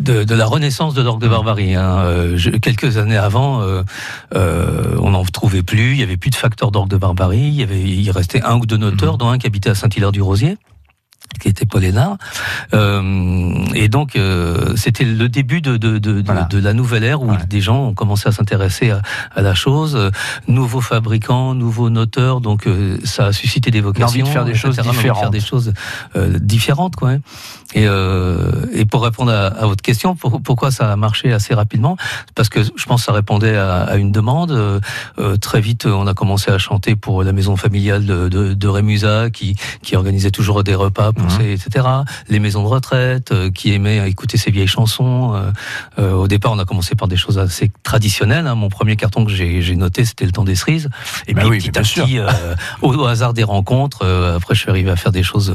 de, 0.00 0.24
de 0.24 0.34
la 0.34 0.46
renaissance 0.46 0.94
de 0.94 1.02
l'orgue 1.02 1.20
de 1.20 1.28
barbarie. 1.28 1.74
hein. 1.74 2.34
Je- 2.36 2.50
quelques 2.50 2.96
années 2.96 3.16
avant, 3.16 3.62
euh, 3.62 3.82
euh, 4.34 4.96
on 5.00 5.10
n'en 5.10 5.24
trouvait 5.24 5.62
plus. 5.62 5.92
Il 5.92 5.98
y 5.98 6.02
avait 6.02 6.16
plus 6.16 6.30
de 6.30 6.34
facteurs 6.36 6.70
d'orgue 6.70 6.88
de 6.90 6.96
barbarie. 6.96 7.38
Il 7.40 7.54
y 7.54 7.62
avait, 7.62 7.80
il 7.82 8.10
restait 8.10 8.42
un 8.42 8.56
ou 8.56 8.66
deux 8.66 8.78
noteurs, 8.80 9.12
Mhm. 9.12 9.18
dont 9.18 9.28
un 9.28 9.38
qui 9.38 9.46
habitait 9.46 9.70
à 9.70 9.74
Saint-Hilaire-du-Rosier 9.74 10.56
qui 11.38 11.48
était 11.48 11.66
Paul 11.66 11.84
Hénard. 11.84 12.16
Euh, 12.74 13.64
et 13.74 13.88
donc, 13.88 14.16
euh, 14.16 14.74
c'était 14.76 15.04
le 15.04 15.28
début 15.28 15.60
de, 15.60 15.76
de, 15.76 15.98
de, 15.98 16.20
de- 16.20 16.22
Voilà. 16.24 16.42
de 16.44 16.58
la 16.58 16.72
nouvelle 16.72 17.04
ère 17.04 17.22
où 17.22 17.30
Ouais. 17.30 17.36
des 17.48 17.60
gens 17.60 17.84
ont 17.88 17.94
commencé 17.94 18.28
à 18.28 18.32
s'intéresser 18.32 18.90
à, 18.90 19.00
à 19.34 19.40
la 19.42 19.54
chose. 19.54 19.94
Euh, 19.96 20.10
Nouveaux 20.48 20.80
fabricants, 20.80 21.54
nouveaux 21.54 21.90
noteurs, 21.90 22.40
donc 22.40 22.66
euh, 22.66 22.98
ça 23.04 23.26
a 23.26 23.32
suscité 23.32 23.70
des 23.70 23.80
vocations. 23.80 24.06
L'envie 24.06 24.22
de 24.22 24.28
faire 24.28 24.44
des 24.44 24.54
choses 24.54 24.76
de 24.76 24.82
faire 24.82 24.92
différentes. 24.92 25.32
des 25.32 25.40
choses 25.40 25.72
euh, 26.16 26.38
différentes, 26.40 26.96
quoi. 26.96 27.10
hein. 27.10 27.18
Et, 27.74 27.86
euh, 27.86 28.66
et 28.72 28.84
pour 28.84 29.04
répondre 29.04 29.30
à, 29.32 29.46
à 29.46 29.66
votre 29.66 29.82
question, 29.82 30.16
pour- 30.16 30.42
pourquoi 30.42 30.70
ça 30.72 30.92
a 30.92 30.96
marché 30.96 31.32
assez 31.32 31.54
rapidement? 31.54 31.96
Parce 32.34 32.48
que 32.48 32.62
je 32.64 32.84
pense 32.86 33.02
que 33.02 33.06
ça 33.06 33.12
répondait 33.12 33.56
à, 33.56 33.82
à 33.82 33.96
une 33.96 34.10
demande. 34.12 34.80
Très 35.40 35.60
vite, 35.60 35.86
on 35.86 36.06
a 36.06 36.14
commencé 36.14 36.50
à 36.50 36.58
chanter 36.58 36.96
pour 36.96 37.22
la 37.22 37.32
maison 37.32 37.56
familiale 37.56 38.04
de, 38.06 38.28
de, 38.28 38.54
de 38.54 38.68
Rémusat, 38.68 39.30
qui, 39.30 39.56
qui 39.82 39.94
organisait 39.96 40.30
toujours 40.32 40.64
des 40.64 40.74
repas 40.74 41.12
pour 41.12 41.19
Ces, 41.28 41.52
etc. 41.52 41.86
Les 42.28 42.38
maisons 42.38 42.62
de 42.62 42.68
retraite, 42.68 43.32
euh, 43.32 43.50
qui 43.50 43.72
aimaient 43.72 44.08
écouter 44.08 44.36
ces 44.38 44.50
vieilles 44.50 44.66
chansons. 44.66 45.34
Euh, 45.34 45.50
euh, 45.98 46.12
au 46.12 46.28
départ, 46.28 46.52
on 46.52 46.58
a 46.58 46.64
commencé 46.64 46.94
par 46.94 47.08
des 47.08 47.16
choses 47.16 47.38
assez 47.38 47.70
traditionnelles. 47.82 48.46
hein. 48.46 48.54
Mon 48.54 48.68
premier 48.68 48.96
carton 48.96 49.24
que 49.24 49.32
j'ai 49.32 49.76
noté, 49.76 50.04
c'était 50.04 50.24
le 50.24 50.32
temps 50.32 50.44
des 50.44 50.54
cerises. 50.54 50.88
Et 51.26 51.34
Bah 51.34 51.42
puis 51.42 51.50
oui, 51.50 51.58
petit 51.58 51.78
à 51.78 51.82
petit, 51.82 52.18
au, 52.82 52.94
au 52.94 53.04
hasard 53.06 53.34
des 53.34 53.44
rencontres, 53.44 54.06
après, 54.36 54.54
je 54.54 54.60
suis 54.60 54.70
arrivé 54.70 54.90
à 54.90 54.96
faire 54.96 55.12
des 55.12 55.22
choses 55.22 55.54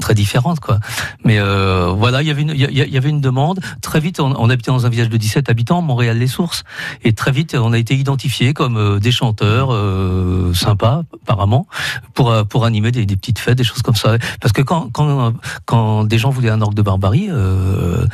très 0.00 0.14
différentes, 0.14 0.60
quoi. 0.60 0.78
Mais 1.24 1.38
euh, 1.38 1.92
voilà, 1.96 2.22
il 2.22 2.28
y 2.28 2.30
avait 2.30 2.42
une, 2.42 2.50
il 2.54 2.60
y, 2.70 2.96
avait 2.96 3.08
une 3.10 3.20
demande. 3.20 3.60
Très 3.80 4.00
vite, 4.00 4.20
on, 4.20 4.34
on 4.38 4.50
habitait 4.50 4.70
dans 4.70 4.86
un 4.86 4.88
village 4.88 5.08
de 5.08 5.16
17 5.16 5.48
habitants, 5.50 5.82
Montréal-les-Sources, 5.82 6.64
et 7.02 7.12
très 7.12 7.32
vite, 7.32 7.56
on 7.58 7.72
a 7.72 7.78
été 7.78 7.94
identifiés 7.94 8.54
comme 8.54 8.98
des 9.00 9.12
chanteurs 9.12 9.70
sympas, 10.54 11.02
apparemment, 11.22 11.66
pour 12.14 12.32
pour 12.48 12.64
animer 12.64 12.90
des, 12.92 13.06
des 13.06 13.16
petites 13.16 13.38
fêtes, 13.38 13.58
des 13.58 13.64
choses 13.64 13.82
comme 13.82 13.94
ça. 13.96 14.16
Parce 14.40 14.52
que 14.52 14.62
quand 14.62 14.83
quand 14.92 15.32
quand 15.66 16.04
des 16.04 16.18
gens 16.18 16.30
voulaient 16.30 16.50
un 16.50 16.60
orgue 16.60 16.74
de 16.74 16.82
barbarie, 16.82 17.28
euh, 17.30 18.06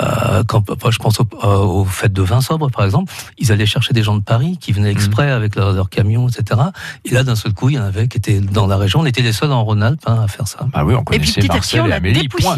euh, 0.00 0.42
quand 0.46 0.64
je 0.90 0.98
pense 0.98 1.20
aux, 1.20 1.26
euh, 1.44 1.84
fêtes 1.84 2.12
de 2.12 2.22
vin 2.22 2.40
sobre, 2.40 2.70
par 2.70 2.84
exemple, 2.84 3.12
ils 3.38 3.52
allaient 3.52 3.66
chercher 3.66 3.94
des 3.94 4.02
gens 4.02 4.16
de 4.16 4.22
Paris 4.22 4.58
qui 4.60 4.72
venaient 4.72 4.90
exprès 4.90 5.30
avec 5.30 5.56
leur, 5.56 5.72
leur 5.72 5.90
camion, 5.90 6.28
etc. 6.28 6.60
Et 7.04 7.10
là, 7.10 7.24
d'un 7.24 7.36
seul 7.36 7.52
coup, 7.52 7.70
il 7.70 7.76
y 7.76 7.78
en 7.78 7.84
avait 7.84 8.08
qui 8.08 8.18
étaient 8.18 8.40
dans 8.40 8.66
la 8.66 8.76
région. 8.76 9.00
On 9.00 9.06
était 9.06 9.22
les 9.22 9.32
seuls 9.32 9.52
en 9.52 9.64
Rhône-Alpes 9.64 10.02
hein, 10.06 10.20
à 10.24 10.28
faire 10.28 10.46
ça. 10.46 10.66
Ah 10.72 10.84
oui, 10.84 10.94
on 10.94 11.00
Et 11.12 11.18
puis 11.18 11.32
connaissait 11.32 11.40
petit 11.40 11.50
à 11.50 11.60
petit, 11.60 11.76
Marcel 11.78 12.16
et 12.16 12.28
point. 12.28 12.56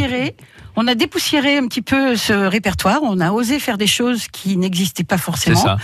On 0.83 0.87
a 0.87 0.95
dépoussiéré 0.95 1.59
un 1.59 1.67
petit 1.67 1.83
peu 1.83 2.17
ce 2.17 2.33
répertoire. 2.33 3.01
On 3.03 3.21
a 3.21 3.33
osé 3.33 3.59
faire 3.59 3.77
des 3.77 3.87
choses 3.87 4.29
qui 4.33 4.57
n'existaient 4.57 5.05
pas 5.05 5.19
forcément. 5.19 5.61
ça. 5.61 5.77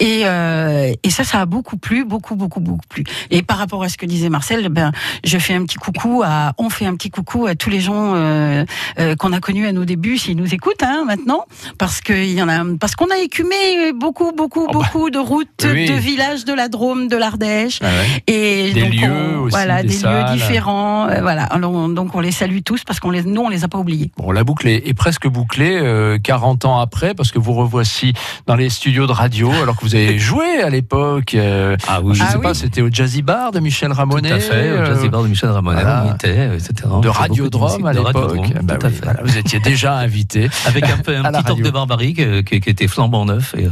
Et, 0.00 0.22
euh, 0.24 0.90
et 1.02 1.10
ça, 1.10 1.22
ça 1.22 1.42
a 1.42 1.44
beaucoup 1.44 1.76
plu, 1.76 2.06
beaucoup, 2.06 2.34
beaucoup, 2.34 2.60
beaucoup 2.60 2.86
plu. 2.88 3.04
Et 3.30 3.42
par 3.42 3.58
rapport 3.58 3.82
à 3.82 3.90
ce 3.90 3.98
que 3.98 4.06
disait 4.06 4.30
Marcel, 4.30 4.70
ben, 4.70 4.92
je 5.22 5.36
fais 5.36 5.52
un 5.52 5.64
petit 5.64 5.76
coucou 5.76 6.22
à, 6.24 6.54
on 6.56 6.70
fait 6.70 6.86
un 6.86 6.94
petit 6.96 7.10
coucou 7.10 7.46
à 7.46 7.56
tous 7.56 7.68
les 7.68 7.80
gens 7.80 8.14
euh, 8.14 8.64
euh, 8.98 9.14
qu'on 9.16 9.34
a 9.34 9.40
connus 9.40 9.66
à 9.66 9.72
nos 9.72 9.84
débuts, 9.84 10.16
s'ils 10.16 10.36
nous 10.38 10.54
écoutent 10.54 10.82
hein, 10.82 11.04
maintenant, 11.06 11.44
parce 11.76 12.00
que 12.00 12.14
il 12.14 12.32
y 12.32 12.42
en 12.42 12.48
a, 12.48 12.64
parce 12.80 12.94
qu'on 12.96 13.10
a 13.10 13.18
écumé 13.18 13.92
beaucoup, 13.94 14.32
beaucoup, 14.32 14.64
Oh 14.66 14.72
bah, 14.72 14.78
beaucoup 14.92 15.10
de 15.10 15.18
routes, 15.18 15.66
oui. 15.66 15.84
de 15.90 15.92
villages 15.94 16.46
de 16.46 16.54
la 16.54 16.68
Drôme, 16.68 17.08
de 17.08 17.16
l'Ardèche. 17.18 17.80
Ah 17.82 17.86
ouais. 17.86 18.22
Et 18.34 18.72
Des 18.72 18.80
donc, 18.84 18.94
lieux 18.94 19.10
on- 19.10 19.38
aussi, 19.40 19.50
voilà, 19.50 19.82
des 19.82 19.88
lieux 19.98 20.24
différents, 20.32 21.06
euh, 21.10 21.20
voilà. 21.20 21.44
Alors, 21.44 21.72
on- 21.72 21.90
donc 21.90 22.14
on 22.14 22.20
les 22.20 22.32
salue 22.32 22.60
tous 22.64 22.82
parce 22.84 22.98
qu'on 22.98 23.10
les, 23.10 23.22
nous 23.24 23.42
on 23.42 23.50
les 23.50 23.64
a 23.64 23.68
pas 23.68 23.76
oubliés. 23.78 24.10
Bon, 24.16 24.30
la 24.38 24.44
boucle 24.44 24.68
est, 24.68 24.86
est 24.88 24.94
presque 24.94 25.26
bouclée 25.26 25.78
euh, 25.82 26.16
40 26.22 26.64
ans 26.64 26.78
après, 26.78 27.12
parce 27.14 27.32
que 27.32 27.38
vous 27.40 27.52
revoici 27.54 28.12
dans 28.46 28.54
les 28.54 28.68
studios 28.70 29.06
de 29.08 29.12
radio, 29.12 29.50
alors 29.62 29.76
que 29.76 29.82
vous 29.84 29.94
avez 29.96 30.16
joué 30.28 30.62
à 30.62 30.70
l'époque. 30.70 31.34
euh, 31.34 31.76
Ah 31.88 32.00
oui, 32.02 32.14
je 32.14 32.22
Ah 32.22 32.30
sais 32.30 32.36
oui. 32.36 32.42
pas, 32.42 32.54
c'était 32.54 32.80
au 32.82 32.88
Jazzy 32.90 33.22
Bar 33.22 33.50
de 33.50 33.58
Michel 33.60 33.90
Ramonet. 33.92 34.28
Tout 34.28 34.34
à 34.36 34.38
fait, 34.40 34.54
euh, 34.54 34.82
au 34.82 34.86
Jazzy 34.86 35.08
Bar 35.08 35.22
de 35.24 35.28
Michel 35.28 35.50
Ramonet, 35.50 35.82
voilà. 35.82 36.06
on 36.08 36.14
était, 36.14 36.46
etc. 36.54 36.72
De 37.02 37.08
Radiodrome 37.08 37.84
à 37.86 37.92
l'époque. 37.92 38.52
Bah 38.62 38.74
oui, 38.84 38.90
voilà, 39.02 39.20
vous 39.24 39.36
étiez 39.36 39.58
déjà 39.60 39.96
invité. 39.98 40.48
Avec 40.66 40.84
un, 40.84 40.98
peu, 40.98 41.14
petit 41.22 41.50
orgue 41.50 41.64
de 41.64 41.70
barbarie 41.70 42.14
que- 42.14 42.40
qui 42.40 42.54
était 42.56 42.86
flambant 42.88 43.24
neuf. 43.24 43.54
Et, 43.58 43.64
euh, 43.66 43.70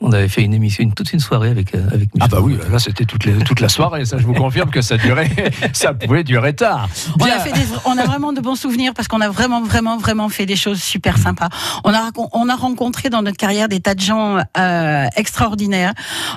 on 0.00 0.12
avait 0.12 0.28
fait 0.28 0.42
une 0.42 0.54
émission, 0.54 0.82
une, 0.84 0.92
toute 0.94 1.12
une 1.12 1.20
soirée 1.20 1.48
avec, 1.50 1.74
euh, 1.74 1.86
avec 1.92 2.14
Michel 2.14 2.20
Ah 2.22 2.28
bah 2.28 2.38
oui, 2.40 2.56
là 2.70 2.78
c'était 2.78 3.04
toute, 3.04 3.26
toute 3.44 3.60
la 3.60 3.68
soirée, 3.68 4.04
ça 4.04 4.18
je 4.18 4.24
vous 4.26 4.34
confirme 4.34 4.70
que 4.70 4.80
ça 4.82 4.96
durait, 4.96 5.30
ça 5.72 5.92
pouvait 5.94 6.24
durer 6.24 6.54
tard. 6.54 6.88
On 7.20 7.24
a, 7.24 7.38
fait 7.40 7.52
des- 7.52 7.66
on 7.84 7.96
a 7.98 8.04
vraiment 8.04 8.32
de 8.32 8.40
bons 8.40 8.54
souvenirs 8.56 8.92
parce 8.94 9.08
qu'on 9.08 9.20
a 9.20 9.28
vraiment, 9.28 9.62
vraiment, 9.62 9.96
vraiment 9.98 10.28
fait 10.28 10.46
des 10.46 10.56
choses 10.56 10.80
super 10.82 11.18
sympas. 11.18 11.48
On 11.84 11.92
a, 11.92 12.10
on 12.32 12.48
a 12.48 12.54
rencontré 12.56 13.10
dans 13.10 13.22
notre 13.22 13.36
carrière 13.36 13.68
des 13.68 13.80
tas 13.80 13.94
de 13.94 14.00
gens 14.00 14.38
euh, 14.56 15.06
extraordinaires. 15.16 15.92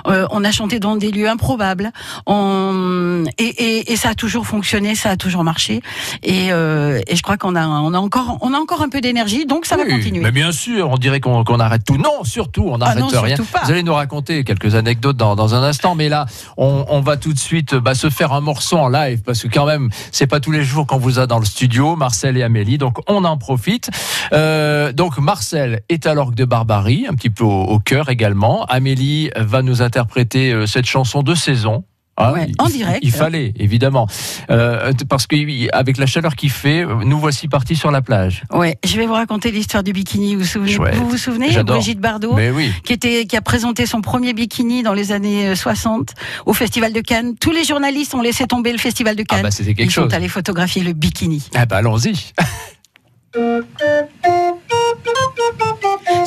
Euh, 0.06 0.26
on 0.30 0.44
a 0.44 0.50
chanté 0.50 0.78
dans 0.80 0.96
des 0.96 1.10
lieux 1.10 1.28
improbables. 1.28 1.90
On, 2.26 3.24
et, 3.38 3.44
et, 3.44 3.92
et 3.92 3.96
ça 3.96 4.10
a 4.10 4.14
toujours 4.14 4.46
fonctionné, 4.46 4.94
ça 4.94 5.10
a 5.10 5.16
toujours 5.16 5.44
marché. 5.44 5.82
Et, 6.22 6.52
euh, 6.52 7.00
et 7.06 7.16
je 7.16 7.22
crois 7.22 7.36
qu'on 7.36 7.54
a, 7.56 7.66
on 7.66 7.94
a 7.94 7.98
encore, 7.98 8.38
on 8.40 8.52
a 8.54 8.58
encore 8.58 8.82
un 8.82 8.88
peu 8.88 9.00
d'énergie, 9.00 9.46
donc 9.46 9.66
ça 9.66 9.76
va 9.76 9.84
continuer. 9.84 10.20
Mais 10.20 10.32
bien 10.32 10.52
sûr, 10.52 10.90
on 10.90 10.96
dirait 10.96 11.20
qu'on 11.20 11.42
arrête 11.60 11.84
tout. 11.84 11.96
Non, 11.96 12.24
surtout, 12.24 12.64
on 12.68 12.74
Ah 12.80 12.94
n'arrête 12.94 13.04
rien. 13.22 13.36
surtout 13.36 13.51
Vous 13.64 13.70
allez 13.70 13.82
nous 13.82 13.94
raconter 13.94 14.44
quelques 14.44 14.74
anecdotes 14.74 15.16
dans, 15.16 15.36
dans 15.36 15.54
un 15.54 15.62
instant, 15.62 15.94
mais 15.94 16.08
là, 16.08 16.26
on, 16.56 16.84
on 16.88 17.00
va 17.00 17.16
tout 17.16 17.32
de 17.32 17.38
suite 17.38 17.74
bah, 17.74 17.94
se 17.94 18.10
faire 18.10 18.32
un 18.32 18.40
morceau 18.40 18.76
en 18.78 18.88
live 18.88 19.22
parce 19.22 19.42
que 19.42 19.48
quand 19.48 19.66
même, 19.66 19.90
c'est 20.10 20.26
pas 20.26 20.40
tous 20.40 20.50
les 20.50 20.64
jours 20.64 20.86
qu'on 20.86 20.98
vous 20.98 21.18
a 21.18 21.26
dans 21.26 21.38
le 21.38 21.44
studio, 21.44 21.96
Marcel 21.96 22.36
et 22.36 22.42
Amélie, 22.42 22.78
donc 22.78 22.98
on 23.08 23.24
en 23.24 23.36
profite. 23.36 23.90
Euh, 24.32 24.92
donc 24.92 25.18
Marcel 25.18 25.82
est 25.88 26.06
à 26.06 26.14
l'orgue 26.14 26.34
de 26.34 26.44
Barbarie, 26.44 27.06
un 27.08 27.14
petit 27.14 27.30
peu 27.30 27.44
au, 27.44 27.62
au 27.64 27.78
cœur 27.78 28.08
également. 28.08 28.64
Amélie 28.66 29.30
va 29.36 29.62
nous 29.62 29.82
interpréter 29.82 30.52
euh, 30.52 30.66
cette 30.66 30.86
chanson 30.86 31.22
de 31.22 31.34
saison. 31.34 31.84
Ah, 32.22 32.32
Ouais, 32.32 32.46
il- 32.48 32.54
en 32.58 32.68
direct. 32.68 33.00
Il 33.02 33.10
fallait, 33.12 33.52
évidemment. 33.58 34.06
Euh, 34.50 34.92
parce 35.08 35.26
qu'avec 35.26 35.96
la 35.98 36.06
chaleur 36.06 36.36
qu'il 36.36 36.50
fait, 36.50 36.84
nous 37.04 37.18
voici 37.18 37.48
partis 37.48 37.76
sur 37.76 37.90
la 37.90 38.02
plage. 38.02 38.42
Ouais, 38.52 38.76
je 38.84 38.96
vais 38.96 39.06
vous 39.06 39.12
raconter 39.14 39.50
l'histoire 39.50 39.82
du 39.82 39.92
bikini. 39.92 40.34
Vous 40.34 40.40
vous 40.42 40.46
souvenez, 40.46 40.72
Chouette. 40.72 40.94
vous, 40.94 41.08
vous 41.08 41.16
souvenez 41.18 41.50
J'adore. 41.50 41.76
Brigitte 41.76 42.00
Bardot 42.00 42.36
oui. 42.36 42.70
qui, 42.84 42.92
était, 42.92 43.26
qui 43.26 43.36
a 43.36 43.40
présenté 43.42 43.86
son 43.86 44.00
premier 44.00 44.32
bikini 44.32 44.82
dans 44.82 44.94
les 44.94 45.12
années 45.12 45.48
euh, 45.48 45.54
60 45.54 46.14
au 46.46 46.52
Festival 46.52 46.92
de 46.92 47.00
Cannes. 47.00 47.34
Tous 47.40 47.50
les 47.52 47.64
journalistes 47.64 48.14
ont 48.14 48.22
laissé 48.22 48.46
tomber 48.46 48.72
le 48.72 48.78
Festival 48.78 49.16
de 49.16 49.22
Ah 49.28 49.34
Cannes. 49.34 49.42
bah 49.42 49.50
c'était 49.50 49.74
quelque 49.74 49.88
Ils 49.88 49.90
chose. 49.92 50.08
sont 50.10 50.14
allés 50.16 50.28
photographier 50.28 50.82
le 50.82 50.92
bikini. 50.92 51.42
Ah 51.54 51.66
bah 51.66 51.78
allons-y. 51.78 52.14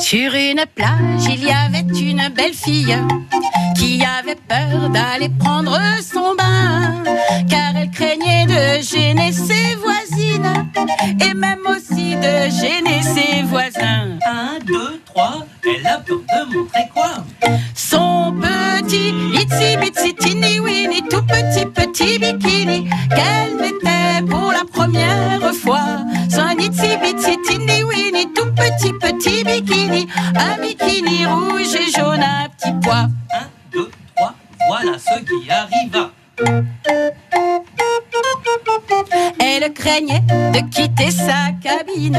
Sur 0.00 0.34
une 0.34 0.64
plage, 0.74 1.24
il 1.28 1.44
y 1.44 1.50
avait 1.50 1.80
une 1.80 2.28
belle 2.36 2.52
fille 2.52 2.96
qui 3.76 4.02
avait 4.04 4.36
peur 4.36 4.90
d'aller 4.90 5.30
prendre 5.38 5.78
son 6.02 6.34
bain, 6.34 7.02
car 7.48 7.76
elle 7.76 7.90
craignait 7.90 8.46
de 8.46 8.82
gêner 8.82 9.32
ses 9.32 9.76
et 10.18 11.34
même 11.34 11.60
aussi 11.68 12.14
de 12.16 12.50
gêner 12.50 13.02
ses 13.02 13.42
voisins. 13.42 14.18
Un, 14.26 14.58
deux, 14.64 15.00
trois, 15.06 15.46
elle 15.64 15.86
a 15.86 15.98
peur 15.98 16.18
de 16.18 16.54
montrer 16.54 16.88
quoi? 16.92 17.24
Son 17.74 18.34
petit 18.40 19.12
itsy 19.34 19.76
bitsy 19.76 20.14
teeny 20.14 20.58
weeny 20.60 21.02
tout 21.08 21.22
petit 21.22 21.66
petit 21.66 22.18
bikini 22.18 22.88
qu'elle 23.10 23.56
mettait 23.56 24.24
pour 24.28 24.52
la 24.52 24.64
première 24.64 25.52
fois. 25.54 25.98
Son 26.30 26.58
itsy 26.58 26.96
bitsy 27.02 27.36
teeny 27.46 27.82
weeny 27.82 28.32
tout 28.34 28.52
petit 28.54 28.92
petit 28.92 29.44
bikini, 29.44 30.06
un 30.34 30.60
bikini 30.60 31.26
rouge 31.26 31.74
et 31.74 31.90
jaune 31.90 32.22
à 32.22 32.48
petit 32.48 32.72
pois. 32.82 33.08
Un, 33.32 33.48
deux, 33.72 33.90
trois, 34.14 34.34
voilà 34.68 34.98
ce 34.98 35.20
qui 35.20 35.50
arriva. 35.50 36.10
Craignait 39.86 40.22
de 40.52 40.60
quitter 40.68 41.10
sa 41.10 41.52
cabine. 41.62 42.18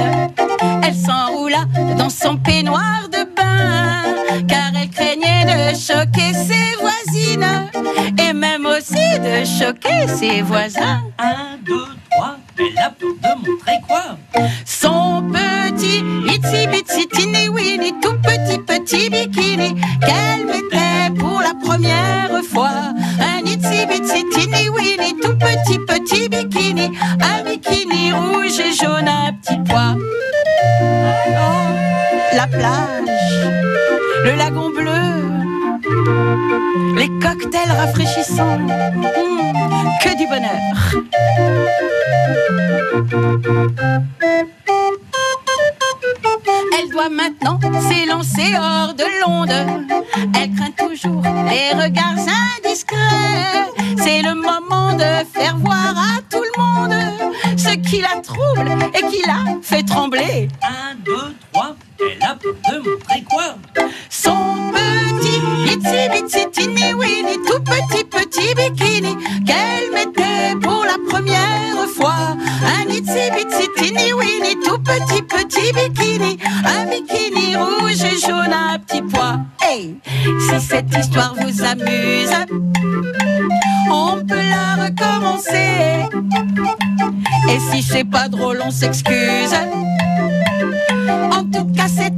Elle 0.83 0.95
s'enroula 0.95 1.65
dans 1.97 2.09
son 2.09 2.37
peignoir 2.37 3.09
de 3.11 3.23
bain, 3.35 4.45
car 4.47 4.71
elle 4.81 4.89
craignait 4.89 5.43
de 5.45 5.75
choquer 5.75 6.33
ses 6.33 6.75
voisines 6.79 7.69
et 8.17 8.33
même 8.33 8.65
aussi 8.65 9.19
de 9.19 9.43
choquer 9.43 10.07
ses 10.07 10.41
voisins. 10.41 11.01
Les 36.95 37.09
cocktails 37.19 37.71
rafraîchissants, 37.77 38.59
Hmm, 38.59 39.83
que 40.03 40.17
du 40.17 40.27
bonheur. 40.27 40.75
Elle 46.79 46.89
doit 46.91 47.09
maintenant 47.09 47.59
s'élancer 47.89 48.53
hors 48.55 48.93
de 48.93 49.03
l'onde. 49.21 49.53
Elle 50.35 50.51
craint 50.53 50.71
toujours 50.77 51.21
les 51.21 51.83
regards 51.83 52.26
on 83.91 84.25
peut 84.25 84.35
la 84.35 84.85
recommencer. 84.85 86.09
Et 87.49 87.59
si 87.71 87.81
c'est 87.81 88.03
pas 88.03 88.27
drôle, 88.27 88.59
on 88.63 88.71
s'excuse. 88.71 89.53
En 91.31 91.43
tout 91.43 91.65
cas, 91.73 91.87
c'est 91.87 92.15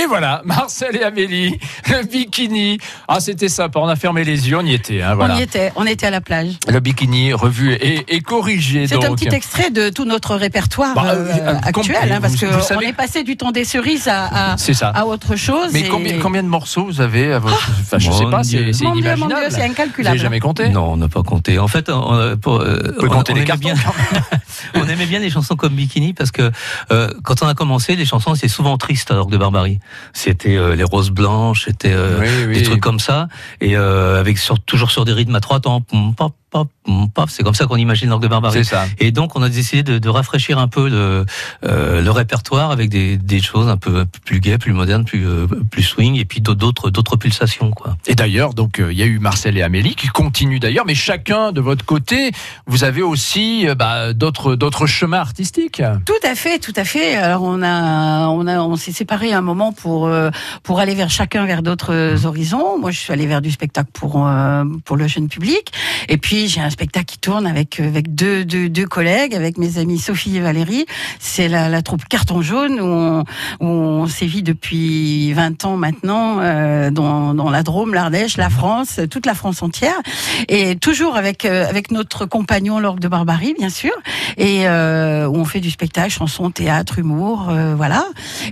Et 0.00 0.06
voilà, 0.06 0.40
Marcel 0.44 0.96
et 0.96 1.02
Amélie, 1.02 1.58
le 1.90 2.04
bikini. 2.06 2.78
Ah, 3.08 3.20
c'était 3.20 3.48
sympa. 3.48 3.80
On 3.80 3.88
a 3.88 3.96
fermé 3.96 4.24
les 4.24 4.48
yeux, 4.48 4.56
on 4.58 4.64
y 4.64 4.72
était. 4.72 5.02
hein, 5.02 5.14
voilà. 5.14 5.34
On 5.34 5.38
y 5.38 5.42
était, 5.42 5.72
on 5.76 5.84
était 5.86 6.06
à 6.06 6.10
la 6.10 6.20
plage. 6.20 6.54
Le 6.68 6.80
bikini 6.80 7.32
revu 7.32 7.72
et, 7.74 8.04
et 8.14 8.20
corrigé. 8.20 8.86
C'est 8.86 9.04
un 9.04 9.14
petit 9.14 9.28
extrait 9.28 9.70
de 9.70 9.90
tout 9.90 10.04
notre 10.04 10.36
répertoire 10.36 10.94
Bah, 10.94 11.04
euh, 11.08 11.26
euh, 11.28 11.54
actuel, 11.62 11.72
complet. 11.96 11.96
hein, 12.12 12.18
parce 12.20 12.34
Vous- 12.34 12.40
que 12.40 12.46
vous 12.46 12.58
on 12.60 12.62
savez- 12.62 12.86
est 12.86 12.92
passé 12.94 13.24
du 13.24 13.36
temps 13.36 13.50
des 13.52 13.64
cerises 13.64 14.08
à, 14.08 14.52
à, 14.52 14.56
C'est 14.56 14.74
ça. 14.74 14.88
à 14.88 15.04
autre 15.04 15.36
chose. 15.36 15.70
Mais 15.72 15.80
et- 15.80 15.88
combien, 15.88 16.18
combien 16.18 16.42
de 16.42 16.48
morceaux 16.48 16.84
vous 16.86 17.00
avez 17.02 17.32
à 17.32 17.38
votre... 17.38 17.56
Enfin, 17.80 17.98
je 17.98 18.08
Mon 18.10 18.16
sais 18.18 18.30
pas, 18.30 18.42
c'est 18.42 18.72
c'est 18.72 18.84
Mon 18.84 18.94
Dieu, 18.94 19.02
mon 19.04 19.16
inimaginable. 19.26 19.46
C'est 19.50 19.56
vous 19.58 19.70
incalculable. 19.70 20.04
n'avez 20.16 20.18
jamais 20.18 20.40
compté? 20.40 20.68
Non, 20.70 20.92
on 20.92 20.96
n'a 20.96 21.08
pas 21.08 21.22
compté. 21.22 21.58
En 21.58 21.68
fait, 21.68 21.90
on, 21.90 22.14
euh, 22.14 22.36
pour, 22.36 22.60
euh, 22.60 22.78
On 22.96 23.00
peut 23.00 23.06
on- 23.06 23.10
compter 23.10 23.32
on 23.32 23.34
les 23.36 23.40
aimait 23.42 23.46
cartons. 23.46 23.60
bien, 23.62 23.74
on 24.74 24.88
aimait 24.88 25.06
bien 25.06 25.18
les 25.18 25.30
chansons 25.30 25.56
comme 25.56 25.74
Bikini 25.74 26.14
parce 26.14 26.30
que 26.30 26.50
euh, 26.90 27.10
quand 27.22 27.42
on 27.42 27.48
a 27.48 27.54
commencé, 27.54 27.96
les 27.96 28.04
chansons 28.06 28.34
c'était 28.34 28.48
souvent 28.48 28.76
tristes 28.78 29.10
alors 29.10 29.26
de 29.26 29.36
Barbarie. 29.36 29.80
C'était 30.12 30.56
euh, 30.56 30.74
les 30.74 30.84
roses 30.84 31.10
blanches, 31.10 31.64
c'était 31.66 31.92
euh, 31.92 32.18
Oui, 32.20 32.28
oui. 32.48 32.54
des 32.54 32.62
trucs 32.62 32.80
comme 32.80 33.00
ça, 33.00 33.28
et 33.60 33.76
euh, 33.76 34.18
avec 34.18 34.38
sur, 34.38 34.58
toujours 34.60 34.90
sur 34.90 35.04
des 35.04 35.12
rythmes 35.12 35.34
à 35.34 35.40
trois 35.40 35.60
temps. 35.60 35.80
Pom, 35.80 36.14
pop, 36.14 36.34
pop, 36.50 36.68
pop. 37.14 37.28
C'est 37.30 37.42
comme 37.42 37.54
ça 37.54 37.66
qu'on 37.66 37.76
imagine 37.76 38.08
l'orgue 38.08 38.22
de 38.22 38.28
Barbarie. 38.28 38.64
C'est 38.64 38.70
ça. 38.70 38.86
Et 38.98 39.12
donc, 39.12 39.36
on 39.36 39.42
a 39.42 39.48
décidé 39.48 39.82
de, 39.82 39.98
de 39.98 40.08
rafraîchir 40.08 40.58
un 40.58 40.68
peu 40.68 40.88
le, 40.88 41.24
euh, 41.64 42.02
le 42.02 42.10
répertoire 42.10 42.70
avec 42.70 42.90
des, 42.90 43.16
des 43.16 43.40
choses 43.40 43.68
un 43.68 43.76
peu 43.76 44.04
plus 44.24 44.40
gaies, 44.40 44.58
plus 44.58 44.72
modernes, 44.72 45.04
plus, 45.04 45.26
euh, 45.26 45.46
plus 45.70 45.82
swing, 45.82 46.16
et 46.16 46.24
puis 46.24 46.40
d'autres 46.40 46.90
d'autres 46.90 47.16
pulsations, 47.16 47.70
quoi. 47.70 47.96
Et 48.06 48.14
d'ailleurs, 48.14 48.54
donc 48.54 48.80
euh, 48.80 48.92
il 48.92 48.98
y 48.98 49.02
a 49.02 49.06
eu 49.06 49.18
Marcel 49.18 49.56
et 49.56 49.62
Amélie 49.62 49.94
qui 49.94 50.08
continuent 50.08 50.58
d'ailleurs, 50.58 50.84
mais 50.86 50.94
chacun 50.94 51.52
de 51.52 51.60
votre 51.60 51.84
côté, 51.84 52.32
vous 52.66 52.84
avez 52.84 53.02
aussi 53.02 53.68
euh, 53.68 53.74
bah, 53.74 54.12
d'autres 54.12 54.56
d'autres 54.56 54.86
chemins 54.86 55.20
artistiques. 55.20 55.82
Tout 56.04 56.12
à 56.28 56.34
fait, 56.34 56.58
tout 56.58 56.72
à 56.76 56.84
fait. 56.84 57.16
Alors 57.16 57.42
on 57.42 57.62
a, 57.62 58.28
on 58.28 58.46
a, 58.46 58.60
on 58.60 58.76
s'est 58.76 58.92
séparés 58.92 59.32
un 59.32 59.40
moment 59.42 59.72
pour 59.72 60.06
euh, 60.06 60.30
pour 60.62 60.80
aller 60.80 60.94
vers 60.94 61.10
chacun 61.10 61.46
vers 61.46 61.62
d'autres 61.62 62.26
horizons. 62.26 62.78
Moi, 62.78 62.90
je 62.90 62.98
suis 62.98 63.12
allée 63.12 63.26
vers 63.26 63.40
du 63.40 63.50
spectacle 63.50 63.90
pour 63.92 64.26
euh, 64.26 64.64
pour 64.84 64.96
le 64.96 65.06
jeune 65.06 65.28
public, 65.28 65.72
et 66.08 66.16
puis 66.16 66.39
j'ai 66.48 66.60
un 66.60 66.70
spectacle 66.70 67.06
qui 67.06 67.18
tourne 67.18 67.46
avec 67.46 67.80
avec 67.80 68.14
deux 68.14 68.44
deux, 68.44 68.68
deux 68.68 68.86
collègues, 68.86 69.34
avec 69.34 69.58
mes 69.58 69.78
amis 69.78 69.98
Sophie 69.98 70.36
et 70.36 70.40
Valérie. 70.40 70.86
C'est 71.18 71.48
la, 71.48 71.68
la 71.68 71.82
troupe 71.82 72.04
Carton 72.08 72.42
Jaune 72.42 72.80
où 72.80 72.84
on, 72.84 73.20
où 73.60 73.66
on 73.66 74.06
sévit 74.06 74.42
depuis 74.42 75.32
20 75.32 75.64
ans 75.64 75.76
maintenant 75.76 76.38
euh, 76.40 76.90
dans, 76.90 77.34
dans 77.34 77.50
la 77.50 77.62
Drôme, 77.62 77.94
l'Ardèche, 77.94 78.36
la 78.36 78.50
France, 78.50 79.00
toute 79.10 79.26
la 79.26 79.34
France 79.34 79.62
entière, 79.62 79.98
et 80.48 80.76
toujours 80.76 81.16
avec 81.16 81.44
euh, 81.44 81.68
avec 81.68 81.90
notre 81.90 82.26
compagnon 82.26 82.78
l'orgue 82.78 83.00
de 83.00 83.08
Barbarie, 83.08 83.54
bien 83.58 83.68
sûr, 83.70 83.92
et 84.36 84.66
euh, 84.68 85.26
où 85.26 85.36
on 85.36 85.44
fait 85.44 85.60
du 85.60 85.70
spectacle, 85.70 86.10
chanson, 86.10 86.50
théâtre, 86.50 86.98
humour, 86.98 87.48
euh, 87.50 87.74
voilà. 87.76 88.04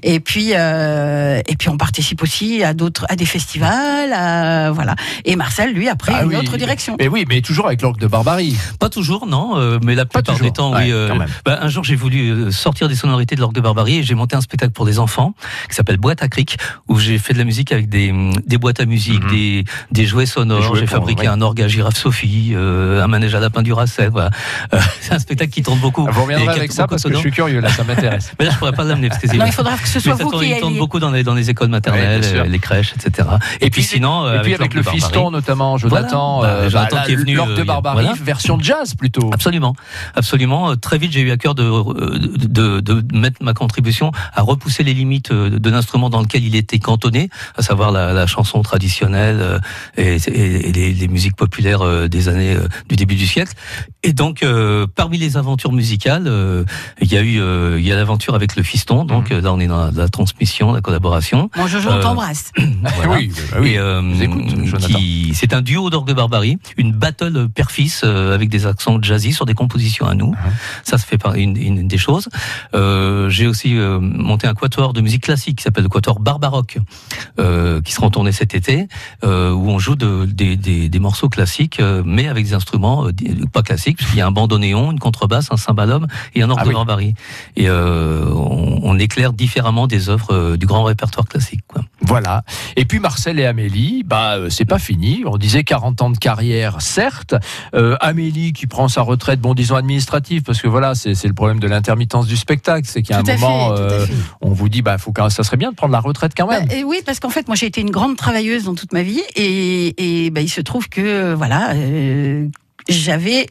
Et 0.02 0.20
puis 0.20 0.50
euh, 0.54 1.40
et 1.46 1.56
puis 1.56 1.68
on 1.68 1.76
participe 1.76 2.22
aussi 2.22 2.62
à 2.62 2.74
d'autres 2.74 3.06
à 3.08 3.16
des 3.16 3.26
festivals, 3.26 4.12
à- 4.12 4.70
voilà. 4.72 4.94
Et 5.24 5.36
Marcel, 5.36 5.72
lui, 5.72 5.88
a 5.88 5.96
pris 5.96 6.12
Ah 6.14 6.22
une 6.24 6.30
oui. 6.30 6.36
autre 6.36 6.56
direction. 6.56 6.96
Mais 6.98 7.08
oui, 7.08 7.24
mais 7.28 7.40
toujours 7.40 7.66
avec 7.66 7.77
l'orgue 7.82 7.98
de 8.00 8.06
Barbarie. 8.06 8.56
Pas 8.78 8.88
toujours, 8.88 9.26
non, 9.26 9.56
euh, 9.56 9.78
mais 9.82 9.94
la 9.94 10.04
plupart 10.04 10.22
toujours. 10.34 10.46
des 10.46 10.52
temps, 10.52 10.72
Ouais, 10.72 10.84
oui. 10.84 10.92
euh, 10.92 11.14
bah, 11.44 11.58
un 11.62 11.68
jour, 11.68 11.84
j'ai 11.84 11.96
voulu 11.96 12.30
euh, 12.30 12.50
sortir 12.50 12.88
des 12.88 12.94
sonorités 12.94 13.34
de 13.34 13.40
l'orgue 13.40 13.54
de 13.54 13.60
Barbarie 13.60 13.98
et 13.98 14.02
j'ai 14.02 14.14
monté 14.14 14.36
un 14.36 14.40
spectacle 14.40 14.72
pour 14.72 14.86
des 14.86 14.98
enfants 14.98 15.34
qui 15.68 15.74
s'appelle 15.74 15.96
Boîte 15.98 16.22
à 16.22 16.28
cric, 16.28 16.58
où 16.88 16.98
j'ai 16.98 17.18
fait 17.18 17.32
de 17.32 17.38
la 17.38 17.44
musique 17.44 17.72
avec 17.72 17.88
des, 17.88 18.12
des 18.46 18.58
boîtes 18.58 18.80
à 18.80 18.84
musique, 18.86 19.22
Mhm. 19.24 19.30
des, 19.30 19.64
des 19.92 20.06
jouets 20.06 20.26
sonores. 20.26 20.76
J'ai 20.76 20.86
fabriqué 20.86 21.26
un 21.26 21.40
orgue 21.40 21.62
à 21.62 21.68
girafe 21.68 21.96
Sophie, 21.96 22.52
euh, 22.54 23.02
un 23.02 23.06
manège 23.08 23.34
à 23.34 23.40
lapin 23.40 23.62
du 23.62 23.72
Racet. 23.72 24.08
Voilà. 24.08 24.30
Euh, 24.74 24.78
c'est 25.00 25.14
un 25.14 25.18
spectacle 25.18 25.50
qui 25.50 25.62
tourne 25.62 25.78
beaucoup. 25.78 26.06
Vous 26.10 26.22
reviendrez 26.22 26.48
avec 26.56 26.72
ça 26.72 26.86
parce 26.86 27.02
que 27.02 27.12
je 27.12 27.18
suis 27.18 27.30
curieux 27.30 27.60
là, 27.60 27.68
ça 27.70 27.84
m'intéresse. 27.84 28.32
Mais 28.38 28.44
là, 28.46 28.52
je 28.52 28.58
pourrais 28.58 28.72
pas 28.72 28.84
l'amener 28.84 29.08
parce 29.08 29.20
que 29.20 29.28
c'est 29.28 29.36
Non, 29.36 29.46
il 29.46 29.52
faudra 29.52 29.76
que 29.76 29.88
ce 29.88 30.00
soit 30.00 30.14
mais 30.16 30.22
vous 30.24 30.30
tourne, 30.30 30.44
qui 30.44 30.50
il 30.50 30.60
tourne 30.60 30.76
beaucoup 30.78 30.98
dans 30.98 31.10
les, 31.10 31.22
dans 31.22 31.34
les 31.34 31.50
écoles 31.50 31.68
maternelles, 31.68 32.20
Ouais, 32.20 32.38
euh, 32.40 32.44
les 32.44 32.58
crèches, 32.58 32.94
etc. 32.96 33.28
Et, 33.60 33.70
puis, 33.70 33.82
sinon, 33.82 34.24
euh, 34.24 34.38
et 34.38 34.42
puis 34.42 34.54
avec 34.54 34.74
le 34.74 34.82
fiston 34.82 35.30
notamment, 35.30 35.78
Jonathan. 35.78 36.40
Bah, 36.42 36.48
euh, 36.48 36.68
est 37.08 37.14
venu, 37.14 37.34
l'orgue 37.34 37.50
euh, 37.52 37.56
de 37.56 37.62
Barbarie, 37.68 38.04
Voilà. 38.06 38.18
version 38.22 38.58
jazz 38.60 38.94
plutôt. 38.94 39.30
Absolument, 39.32 39.74
absolument. 40.14 40.70
Euh, 40.70 40.74
Très 40.76 40.98
vite, 40.98 41.12
j'ai 41.12 41.20
eu 41.20 41.30
à 41.30 41.36
cœur 41.36 41.54
de, 41.54 41.62
euh, 41.64 42.18
de, 42.18 42.80
de 42.80 43.16
mettre 43.16 43.42
ma 43.42 43.52
contribution 43.54 44.10
à 44.34 44.42
repousser 44.42 44.82
les 44.84 44.94
limites 44.94 45.30
euh, 45.30 45.50
de 45.58 45.70
l'instrument 45.70 46.08
dans 46.10 46.20
lequel 46.22 46.44
il 46.44 46.54
était 46.56 46.78
cantonné, 46.78 47.28
à 47.56 47.62
savoir 47.62 47.92
la, 47.92 48.12
la 48.12 48.26
chanson 48.26 48.62
traditionnelle 48.62 49.60
et, 49.96 50.16
et- 50.26 50.68
et 50.68 50.72
les, 50.72 50.92
les 50.92 51.08
musiques 51.08 51.36
populaires 51.36 52.08
des 52.08 52.28
années 52.28 52.56
du 52.88 52.96
début 52.96 53.14
du 53.16 53.26
siècle. 53.26 53.52
Et 54.04 54.12
donc, 54.12 54.42
euh, 54.44 54.86
parmi 54.94 55.18
les 55.18 55.36
aventures 55.36 55.72
musicales, 55.72 56.24
euh, 56.28 56.64
il 57.00 57.10
y 57.12 57.16
a 57.16 57.20
eu 57.22 57.40
euh, 57.40 57.78
il 57.80 57.84
y 57.86 57.90
a 57.92 57.96
l'aventure 57.96 58.34
avec 58.36 58.54
le 58.54 58.62
fiston. 58.62 59.04
Donc 59.04 59.32
euh, 59.32 59.40
là, 59.40 59.52
on 59.52 59.58
est 59.58 59.66
dans 59.66 59.86
la, 59.86 59.90
la 59.90 60.08
transmission, 60.08 60.72
la 60.72 60.80
collaboration. 60.80 61.50
Bon, 61.56 61.66
Jojo, 61.66 61.88
Euh, 61.90 61.98
on 61.98 62.02
t'embrasse. 62.02 62.52
Voilà. 63.04 63.12
Oui, 63.18 63.32
bah 63.50 63.58
oui. 63.60 63.70
Et, 63.70 63.78
euh, 63.78 64.00
c'est 65.34 65.52
un 65.52 65.62
duo 65.62 65.90
d'orgue 65.90 66.08
de 66.08 66.12
barbarie, 66.14 66.58
une 66.76 66.92
battle 66.92 67.48
père-fils 67.48 68.02
euh, 68.04 68.34
avec 68.34 68.48
des 68.48 68.66
accents 68.66 69.02
jazzy 69.02 69.32
sur 69.32 69.46
des 69.46 69.54
compositions 69.54 70.06
à 70.06 70.14
nous. 70.14 70.30
Uh-huh. 70.32 70.52
Ça, 70.84 70.98
ça 70.98 71.04
fait 71.06 71.18
par- 71.18 71.34
une, 71.34 71.56
une 71.56 71.88
des 71.88 71.98
choses. 71.98 72.28
Euh, 72.74 73.28
J'ai 73.30 73.46
aussi 73.46 73.76
euh, 73.76 73.98
monté 74.00 74.46
un 74.46 74.54
quatuor 74.54 74.92
de 74.92 75.00
musique 75.00 75.24
classique 75.24 75.56
qui 75.58 75.64
s'appelle 75.64 75.82
le 75.84 75.88
quatuor 75.88 76.20
Barbaroque, 76.20 76.78
euh, 77.40 77.80
qui 77.82 77.92
sera 77.92 78.06
en 78.06 78.10
tournée 78.10 78.32
cet 78.32 78.54
été, 78.54 78.86
euh, 79.24 79.50
où 79.52 79.68
on 79.70 79.78
joue 79.78 79.96
de- 79.96 80.24
des, 80.24 80.56
des- 80.56 80.88
des 80.88 80.98
morceaux 81.00 81.28
classiques, 81.28 81.80
euh, 81.80 82.02
mais 82.04 82.28
avec 82.28 82.44
des 82.44 82.54
instruments 82.54 83.06
euh, 83.08 83.12
pas 83.52 83.62
classiques, 83.62 83.87
puisqu'il 83.96 84.18
y 84.18 84.20
a 84.20 84.26
un 84.26 84.30
bandoneon, 84.32 84.92
une 84.92 84.98
contrebasse, 84.98 85.48
un 85.50 85.56
cymbalum 85.56 86.06
et 86.34 86.42
un 86.42 86.50
orgue 86.50 86.58
Ah 86.60 86.64
de 86.64 86.68
oui. 86.68 86.74
barbarie. 86.74 87.14
Et 87.56 87.68
euh, 87.68 88.24
on, 88.32 88.80
on 88.82 88.98
éclaire 88.98 89.32
différemment 89.32 89.86
des 89.86 90.08
œuvres 90.08 90.32
euh, 90.34 90.56
du 90.56 90.66
grand 90.66 90.84
répertoire 90.84 91.26
classique. 91.26 91.60
Quoi. 91.66 91.82
Voilà. 92.00 92.42
Et 92.76 92.84
puis 92.84 92.98
Marcel 93.00 93.38
et 93.38 93.46
Amélie, 93.46 94.02
bah 94.04 94.36
euh, 94.36 94.50
c'est 94.50 94.64
pas 94.64 94.78
fini. 94.78 95.22
On 95.26 95.36
disait 95.36 95.64
40 95.64 96.02
ans 96.02 96.10
de 96.10 96.18
carrière, 96.18 96.80
certes. 96.80 97.34
Euh, 97.74 97.96
Amélie 98.00 98.52
qui 98.52 98.66
prend 98.66 98.88
sa 98.88 99.02
retraite, 99.02 99.40
bon 99.40 99.54
disons 99.54 99.76
administrative, 99.76 100.42
parce 100.42 100.60
que 100.60 100.68
voilà, 100.68 100.94
c'est 100.94 101.22
le 101.26 101.32
problème 101.34 101.60
de 101.60 101.66
l'intermittence 101.68 102.26
du 102.26 102.36
spectacle, 102.36 102.88
c'est 102.90 103.02
qu'il 103.02 103.14
y 103.14 103.18
a 103.18 103.22
Tout 103.22 103.30
un 103.30 103.36
moment, 103.36 103.76
fait, 103.76 103.82
euh, 103.82 104.06
on 104.40 104.50
vous 104.50 104.68
dit, 104.68 104.82
bah 104.82 104.98
faut 104.98 105.12
quand- 105.12 105.28
ça 105.30 105.42
serait 105.42 105.56
bien 105.56 105.70
de 105.70 105.76
prendre 105.76 105.92
la 105.92 106.00
retraite 106.00 106.32
quand 106.36 106.46
même. 106.48 106.66
Bah, 106.66 106.74
et 106.74 106.84
oui, 106.84 107.00
parce 107.04 107.20
qu'en 107.20 107.28
fait, 107.30 107.46
moi, 107.48 107.56
j'ai 107.56 107.66
été 107.66 107.80
une 107.80 107.90
grande 107.90 108.16
travailleuse 108.16 108.64
dans 108.64 108.74
toute 108.74 108.92
ma 108.92 109.02
vie, 109.02 109.22
et, 109.36 110.24
et 110.26 110.30
bah, 110.30 110.40
il 110.40 110.48
se 110.48 110.60
trouve 110.60 110.88
que 110.88 111.34
voilà, 111.34 111.72
euh, 111.74 112.46
j'avais 112.88 113.46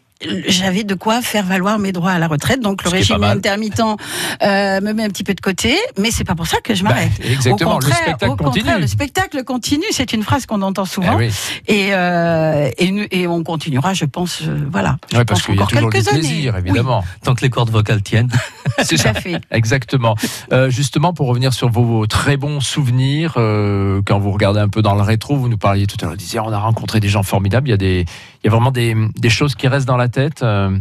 j'avais 0.48 0.84
de 0.84 0.96
quoi 0.96 1.22
faire 1.22 1.46
valoir 1.46 1.80
mes 1.80 1.92
droits 1.92 2.12
à 2.12 2.20
la 2.20 2.28
retraite, 2.28 2.60
donc 2.62 2.84
le 2.84 2.90
Ce 2.90 2.96
régime 2.96 3.24
intermittent 3.24 3.80
euh, 3.80 4.82
me 4.82 4.94
met 4.94 5.04
un 5.04 5.10
petit 5.10 5.24
peu 5.24 5.34
de 5.34 5.42
côté, 5.42 5.76
mais 5.98 6.12
c'est 6.12 6.24
pas 6.24 6.36
pour 6.36 6.48
ça 6.48 6.58
que 6.64 6.74
je 6.74 6.84
Bah, 6.84 6.90
m'arrête. 6.90 7.12
exactement, 7.24 7.72
au 7.72 7.74
contraire, 7.76 7.98
le 8.00 8.04
spectacle 8.08 8.32
au 8.32 8.36
continue. 8.36 8.64
contraire, 8.64 8.80
le 8.80 8.88
spectacle 8.88 9.44
continue. 9.44 9.86
C'est 9.92 10.14
une 10.14 10.24
phrase 10.24 10.46
qu'on 10.46 10.62
entend 10.62 10.84
Eh 10.86 10.90
souvent, 10.90 11.16
oui. 11.18 11.30
et, 11.68 11.90
euh, 11.94 12.70
et, 12.78 13.22
et 13.22 13.28
on 13.28 13.44
continuera, 13.44 13.94
je 13.94 14.06
pense, 14.06 14.42
euh, 14.44 14.68
voilà. 14.72 14.98
Ouais, 15.14 15.24
parce 15.26 15.44
qu'il 15.44 15.56
y 15.56 15.60
a 15.60 15.62
encore 15.64 15.70
toujours 15.70 15.90
du 15.92 15.96
quelques 15.98 16.08
années. 16.10 16.20
plaisir, 16.20 16.58
évidemment. 16.58 17.04
Tant 17.24 17.36
que 17.36 17.42
les 17.42 17.50
cordes 17.50 17.70
vocales 17.70 18.02
tiennent. 18.02 18.32
C'est 18.84 18.96
Tout 18.96 19.02
ça. 19.04 19.10
à 19.10 19.14
fait. 19.16 19.40
Exactement. 19.52 20.16
Euh, 20.52 20.70
justement, 20.70 21.14
pour 21.14 21.28
revenir 21.28 21.54
sur 21.54 21.70
vos 21.70 22.06
très 22.08 22.38
bons 22.38 22.60
souvenirs, 22.60 23.34
euh, 23.38 24.02
quand 24.06 24.20
vous 24.20 24.32
regardez 24.32 24.60
un 24.60 24.70
peu 24.70 24.82
dans 24.82 24.94
le 24.96 25.02
rétro, 25.02 25.36
vous 25.36 25.50
nous 25.50 25.58
parliez 25.58 25.88
tout 25.88 25.98
à 26.02 26.06
l'heure, 26.06 26.12
vous 26.12 26.18
disiez, 26.18 26.40
on 26.40 26.52
a 26.52 26.60
rencontré 26.60 27.00
des 27.00 27.10
gens 27.10 27.24
formidables. 27.24 27.68
Il 27.68 27.72
y 27.72 27.74
a 27.74 27.78
des, 27.78 28.06
il 28.44 28.46
y 28.46 28.48
a 28.48 28.52
vraiment 28.52 28.72
des, 28.72 28.96
des 29.18 29.30
choses 29.30 29.56
qui 29.56 29.68
restent 29.68 29.88
dans 29.88 29.98
la 29.98 30.07
tête. 30.08 30.44
euh. 30.44 30.78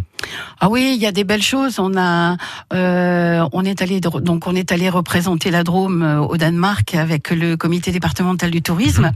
Ah 0.61 0.71
oui, 0.71 0.93
il 0.97 1.01
y 1.01 1.07
a 1.07 1.13
des 1.13 1.25
belles 1.25 1.43
choses. 1.43 1.79
On 1.79 1.97
a, 1.97 2.37
euh, 2.73 3.47
on 3.53 3.65
est 3.65 3.83
allé 3.83 4.01
donc 4.01 4.47
on 4.47 4.57
est 4.57 4.73
allé 4.73 4.89
représenter 4.89 5.51
la 5.51 5.63
Drôme 5.63 6.03
euh, 6.03 6.21
au 6.21 6.37
Danemark 6.37 6.95
avec 6.95 7.31
le 7.31 7.57
comité 7.57 7.93
départemental 7.93 8.51
du 8.51 8.63
tourisme, 8.63 9.13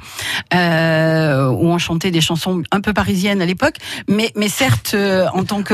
euh, 0.54 1.48
où 1.48 1.66
on 1.68 1.78
chantait 1.78 2.10
des 2.10 2.20
chansons 2.20 2.62
un 2.70 2.80
peu 2.80 2.92
parisiennes 2.92 3.40
à 3.40 3.46
l'époque, 3.46 3.76
mais 4.08 4.30
mais 4.36 4.48
certes 4.48 4.92
euh, 4.94 5.26
en 5.32 5.44
tant 5.44 5.62
que 5.62 5.72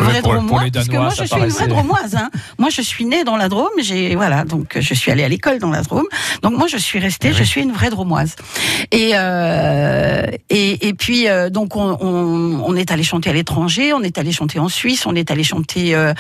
parce 0.70 0.88
moi 0.98 1.10
je 1.10 1.24
suis 1.24 1.40
une 1.40 1.48
vraie 1.48 1.68
Dromoise. 1.68 2.14
Hein. 2.14 2.30
Moi 2.58 2.70
je 2.70 2.82
suis 2.82 3.04
née 3.04 3.24
dans 3.24 3.36
la 3.36 3.48
Drôme, 3.48 3.72
j'ai 3.78 4.14
voilà 4.14 4.44
donc 4.44 4.78
je 4.78 4.94
suis 4.94 5.10
allée 5.10 5.24
à 5.24 5.28
l'école 5.28 5.58
dans 5.58 5.70
la 5.70 5.82
Drôme, 5.82 6.06
donc 6.42 6.56
moi 6.56 6.68
je 6.68 6.76
suis 6.76 7.00
restée, 7.00 7.32
je 7.32 7.42
suis 7.42 7.62
une 7.62 7.72
vraie 7.72 7.90
Dromoise. 7.90 8.36
Et 8.92 9.10
et, 10.48 10.88
et 10.88 10.94
puis 10.94 11.26
donc 11.50 11.74
on, 11.76 11.98
on, 12.00 12.62
on 12.64 12.76
est 12.76 12.92
allé 12.92 13.02
chanter 13.02 13.30
à 13.30 13.32
l'étranger, 13.32 13.92
on 13.92 14.02
est 14.02 14.18
allé 14.18 14.25
chanter 14.32 14.58
en 14.58 14.68
Suisse, 14.68 15.06
on 15.06 15.14
est 15.14 15.30
allé 15.30 15.44
chanter 15.44 15.94
euh, 15.94 16.12